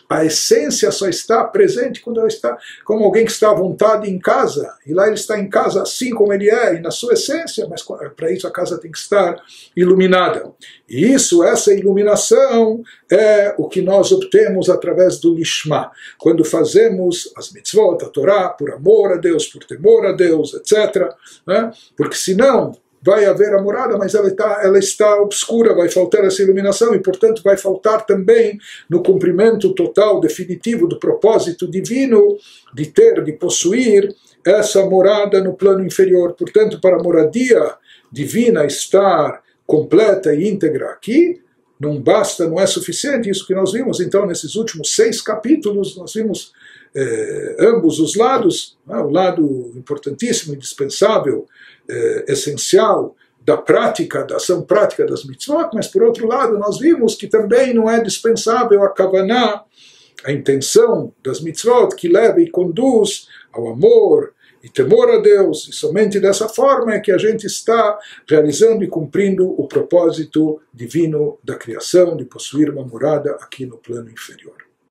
a 0.09 0.25
essência 0.25 0.91
só 0.91 1.09
está 1.09 1.45
presente 1.45 2.01
quando 2.01 2.19
ela 2.19 2.29
está 2.29 2.57
como 2.85 3.05
alguém 3.05 3.25
que 3.25 3.33
está 3.33 3.51
à 3.51 3.55
vontade 3.55 4.11
em 4.11 4.19
casa. 4.19 4.73
E 4.87 4.93
lá 4.93 5.07
ele 5.07 5.15
está 5.15 5.39
em 5.39 5.49
casa 5.49 5.83
assim 5.83 6.11
como 6.11 6.33
ele 6.33 6.49
é, 6.49 6.77
e 6.77 6.81
na 6.81 6.91
sua 6.91 7.15
essência, 7.15 7.67
mas 7.69 7.85
para 8.17 8.31
isso 8.31 8.47
a 8.47 8.51
casa 8.51 8.79
tem 8.79 8.91
que 8.91 8.99
estar 8.99 9.43
iluminada. 9.77 10.53
E 10.89 11.13
isso, 11.13 11.43
essa 11.43 11.75
iluminação, 11.75 12.83
é 13.11 13.55
o 13.59 13.69
que 13.69 13.83
nós 13.83 14.13
obtemos 14.13 14.69
através 14.69 15.19
do 15.19 15.35
Lishma. 15.35 15.91
Quando 16.19 16.45
fazemos 16.45 17.33
as 17.37 17.53
mitzvot, 17.53 18.05
a 18.05 18.09
Torá, 18.09 18.49
por 18.51 18.73
amor 18.73 19.13
a 19.13 19.17
Deus, 19.17 19.47
por 19.47 19.65
temor 19.65 20.07
a 20.07 20.13
Deus, 20.13 20.55
etc. 20.55 21.13
Né? 21.47 21.71
Porque 21.97 22.17
senão 22.17 22.77
vai 23.07 23.25
haver 23.25 23.55
a 23.55 23.63
morada, 23.63 23.97
mas 23.97 24.17
ela 24.17 24.27
está, 24.27 24.61
ela 24.65 24.81
está 24.81 25.23
obscura, 25.23 25.73
vai 25.77 25.89
faltar 25.89 26.25
essa 26.25 26.43
iluminação 26.43 26.93
e, 26.93 26.99
portanto, 26.99 27.41
vai 27.41 27.57
faltar 27.57 28.05
também 28.05 28.59
no 28.91 29.01
cumprimento 29.01 29.73
total, 29.73 30.19
definitivo 30.19 30.89
do 30.89 30.99
propósito 30.99 31.71
divino 31.71 32.37
de 32.75 32.87
ter, 32.87 33.23
de 33.23 33.33
possuir 33.33 34.13
essa 34.45 34.85
morada 34.85 35.41
no 35.41 35.55
plano 35.55 35.87
inferior. 35.87 36.33
Portanto, 36.33 36.81
para 36.81 36.97
a 36.97 37.03
moradia 37.03 37.75
divina 38.11 38.65
estar 38.65 39.41
completa 39.65 40.35
e 40.35 40.49
íntegra 40.49 40.87
aqui, 40.91 41.41
não 41.79 42.01
basta, 42.01 42.49
não 42.49 42.59
é 42.59 42.67
suficiente 42.67 43.31
isso 43.31 43.47
que 43.47 43.55
nós 43.55 43.73
vimos. 43.73 44.01
Então, 44.01 44.27
nesses 44.27 44.57
últimos 44.57 44.97
seis 44.97 45.23
capítulos, 45.23 45.97
nós 45.97 46.13
vimos 46.13 46.53
eh, 46.99 47.57
ambos 47.61 48.01
os 48.01 48.17
lados, 48.17 48.79
né, 48.87 48.97
o 48.97 49.11
lado 49.11 49.71
importantíssimo, 49.77 50.55
indispensável, 50.55 51.47
eh, 51.87 52.25
essencial 52.29 53.15
da 53.39 53.59
prática, 53.59 54.25
da 54.25 54.37
ação 54.37 54.63
prática 54.63 55.05
das 55.05 55.25
mitzvot, 55.25 55.69
mas 55.75 55.87
por 55.87 56.03
outro 56.03 56.27
lado 56.27 56.59
nós 56.59 56.79
vimos 56.79 57.15
que 57.15 57.29
também 57.29 57.75
não 57.75 57.89
é 57.89 58.03
dispensável 58.03 58.83
a 58.83 58.89
kavaná, 58.89 59.63
a 60.25 60.33
intenção 60.33 61.13
das 61.23 61.41
mitzvot 61.43 61.95
que 61.95 62.09
leva 62.09 62.41
e 62.41 62.51
conduz 62.51 63.29
ao 63.53 63.69
amor 63.69 64.35
e 64.65 64.71
temor 64.71 65.11
a 65.11 65.19
Deus, 65.19 65.69
e 65.69 65.73
somente 65.73 66.19
dessa 66.19 66.49
forma 66.49 66.95
é 66.95 66.99
que 66.99 67.13
a 67.13 67.19
gente 67.19 67.47
está 67.47 67.99
realizando 68.29 68.83
e 68.83 68.89
cumprindo 68.89 69.49
o 69.49 69.69
propósito 69.69 70.61
divino 70.73 71.39
da 71.45 71.55
criação 71.55 72.17
de 72.17 72.25
possuir 72.25 72.71
uma 72.71 72.83
morada 72.83 73.33
aqui 73.33 73.67
no 73.67 73.77
plano 73.77 74.11
inferior. 74.11 74.66